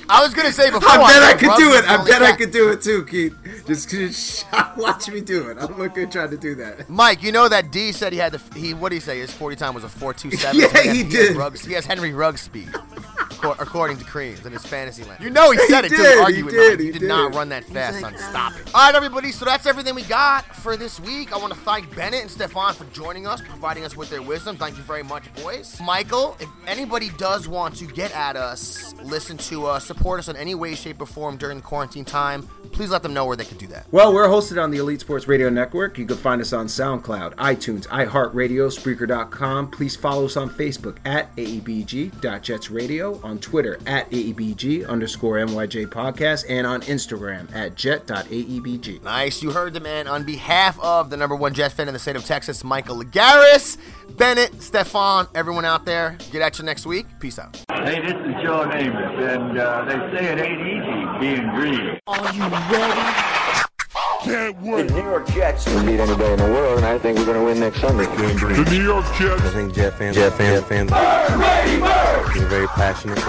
I 0.10 0.21
was 0.21 0.34
gonna 0.34 0.51
say 0.51 0.69
before. 0.69 0.89
I 0.89 0.97
bet 0.97 1.23
I 1.23 1.34
that 1.34 1.39
could 1.39 1.58
do 1.58 1.73
it. 1.73 1.89
I 1.89 2.03
bet 2.03 2.21
I 2.21 2.36
could 2.36 2.51
do 2.51 2.71
it 2.71 2.82
too, 2.82 3.06
Keith. 3.06 3.36
Just, 3.65 3.89
just 3.89 4.45
watch 4.77 5.10
me 5.10 5.21
do 5.21 5.49
it. 5.49 5.58
I'm 5.60 5.77
not 5.77 5.95
gonna 5.95 6.08
try 6.08 6.27
to 6.27 6.38
do 6.38 6.56
that. 6.56 6.89
Mike, 6.89 7.23
you 7.23 7.32
know 7.32 7.47
that 7.47 7.71
D 7.71 7.91
said 7.91 8.12
he 8.12 8.19
had 8.19 8.34
the 8.34 8.60
he 8.60 8.73
what 8.73 8.89
did 8.89 8.95
he 8.95 9.01
say? 9.01 9.19
His 9.19 9.32
forty 9.32 9.56
time 9.56 9.73
was 9.73 9.84
a 9.84 9.89
four 9.89 10.13
two 10.13 10.32
seven. 10.32 10.60
Yeah, 10.60 10.93
he 10.93 11.03
did. 11.03 11.29
Has 11.29 11.38
Ruggs, 11.38 11.65
he 11.65 11.73
has 11.73 11.86
Henry 11.86 12.13
Ruggs 12.13 12.41
speed. 12.41 12.69
Acco- 13.43 13.62
according 13.62 13.97
to 13.97 14.06
Creams 14.06 14.45
in 14.45 14.51
his 14.51 14.65
fantasy 14.65 15.03
land. 15.03 15.23
You 15.23 15.29
know 15.29 15.51
he 15.51 15.58
said 15.67 15.86
He 15.86 15.93
it. 15.93 15.97
did, 15.97 16.03
Don't 16.03 16.15
he 16.17 16.21
argue 16.23 16.45
with 16.45 16.53
did, 16.53 16.79
me. 16.79 16.86
he 16.86 16.91
did 16.91 17.01
not 17.03 17.32
did. 17.32 17.38
run 17.38 17.49
that 17.49 17.63
fast 17.65 18.01
like, 18.01 18.13
on 18.13 18.19
ah. 18.21 18.29
Stop 18.29 18.53
It. 18.60 18.71
All 18.73 18.86
right, 18.88 18.95
everybody. 18.95 19.32
So 19.32 19.45
that's 19.45 19.65
everything 19.65 19.95
we 19.95 20.03
got 20.03 20.45
for 20.56 20.77
this 20.77 20.99
week. 20.99 21.34
I 21.34 21.38
want 21.38 21.53
to 21.53 21.60
thank 21.60 21.93
Bennett 21.95 22.21
and 22.21 22.32
Stefan 22.32 22.73
for 22.73 22.86
joining 22.86 23.27
us, 23.27 23.41
providing 23.41 23.84
us 23.86 23.95
with 23.95 24.10
their 24.10 24.21
wisdom. 24.21 24.58
Thank 24.58 24.77
you 24.77 24.84
very 24.84 25.03
much, 25.03 25.34
boys. 25.36 25.79
Michael, 25.84 26.38
if 26.39 26.49
anybody 26.67 27.10
does 27.17 27.47
want 27.47 27.75
to 27.77 27.86
get 27.86 28.12
at 28.15 28.36
us, 28.36 28.93
listen 29.03 29.38
to 29.38 29.65
us, 29.65 29.86
support 29.86 30.19
us 30.19 30.27
in 30.27 30.36
any 30.36 30.56
way, 30.56 30.75
shape, 30.75 31.01
or 31.01 31.06
form 31.06 31.38
during 31.38 31.58
the 31.58 31.63
quarantine 31.63 32.06
time, 32.06 32.47
please 32.71 32.89
let 32.89 33.03
them 33.03 33.13
know 33.13 33.25
where 33.25 33.36
they 33.38 33.45
can 33.45 33.58
do 33.58 33.67
that. 33.67 33.86
Well, 33.91 34.13
we're 34.13 34.27
hosted 34.27 34.62
on 34.62 34.71
the 34.71 34.77
Elite 34.77 35.01
Sports 35.01 35.27
Radio 35.27 35.49
Network. 35.49 35.97
You 35.97 36.06
can 36.06 36.17
find 36.17 36.41
us 36.41 36.53
on 36.53 36.67
SoundCloud, 36.67 37.36
iTunes, 37.36 37.88
iHeartRadio, 37.88 38.71
Spreaker.com. 38.71 39.69
Please 39.71 39.95
follow 39.95 40.25
us 40.25 40.38
on 40.38 40.49
Facebook 40.49 40.97
at 41.06 41.36
AEBG.JetsRadio, 41.36 43.23
on 43.23 43.33
Twitter 43.39 43.80
at 43.86 44.10
AEBG 44.12 44.88
underscore 44.88 45.38
MYJ 45.38 45.88
Podcast, 45.88 46.46
and 46.50 46.65
on 46.65 46.82
Instagram 46.82 47.54
at 47.56 47.76
jet.aebg. 47.76 49.04
Nice. 49.04 49.41
You 49.41 49.52
heard 49.52 49.74
the 49.74 49.80
man 49.80 50.08
on 50.08 50.24
behalf 50.24 50.80
of 50.80 51.10
the 51.10 51.17
number 51.17 51.36
one 51.36 51.54
Jet 51.54 51.72
fan 51.72 51.88
in 51.88 51.93
the 51.93 52.00
state 52.00 52.15
of 52.15 52.26
Texas, 52.26 52.63
Michael 52.63 53.04
Lagaris, 53.04 53.78
Bennett, 54.17 54.62
Stefan, 54.62 55.28
everyone 55.36 55.65
out 55.65 55.86
there. 55.86 56.17
Get 56.32 56.41
at 56.41 56.60
you 56.60 56.65
next 56.65 56.86
week. 56.86 57.06
Peace 57.19 57.39
out. 57.39 57.56
Hey, 57.72 58.00
this 58.02 58.13
is 58.13 58.43
Joe 58.43 58.65
Namath, 58.65 59.36
and 59.36 59.58
uh, 59.58 59.86
they 59.86 60.17
say 60.17 60.34
it 60.34 60.39
ain't 60.39 60.62
easy 60.62 61.19
being 61.19 61.50
green. 61.50 62.00
Can't 64.23 64.57
The. 64.63 64.89
New 64.89 65.03
York 65.03 65.27
Jets. 65.27 65.67
We 65.67 65.81
beat 65.86 65.99
any 65.99 66.15
day 66.15 66.31
in 66.31 66.39
the 66.39 66.45
world, 66.45 66.77
and 66.77 66.86
I 66.86 66.97
think 66.97 67.17
we're 67.17 67.25
going 67.25 67.38
to 67.38 67.43
win 67.43 67.59
next 67.59 67.81
Sunday. 67.81 68.05
The 68.05 68.65
New 68.71 68.83
York 68.83 69.05
Jets. 69.17 69.41
I 69.41 69.49
think 69.49 69.75
Jet 69.75 69.97
fans, 69.97 70.15
Jet 70.15 70.31
fans, 70.31 70.62
Jet 70.62 70.69
fans 70.69 70.91
are 70.93 72.47
very 72.47 72.67
passionate. 72.67 73.19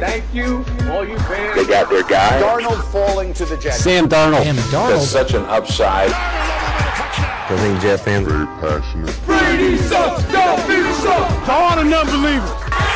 Thank 0.00 0.24
you, 0.34 0.64
all 0.90 1.06
you 1.06 1.18
fans. 1.20 1.56
They 1.56 1.64
got 1.66 1.88
their 1.88 2.02
guy. 2.02 2.42
Darnold 2.42 2.84
falling 2.92 3.32
to 3.32 3.46
the 3.46 3.56
Jets. 3.56 3.78
Sam 3.78 4.06
Darnold. 4.06 4.44
That's 4.70 5.08
such 5.08 5.32
an 5.32 5.44
upside. 5.44 6.10
I 6.12 7.56
think 7.58 7.80
Jet 7.80 8.00
fans 8.00 8.26
Very 8.26 8.46
passionate. 8.46 9.18
Brady 9.24 9.78
sucks. 9.78 10.24
Don't 10.30 10.66
be 10.68 10.82
sucks. 11.00 11.46
To 11.46 11.52
all 11.52 11.76
the 11.76 11.84
non-believers. 11.84 12.93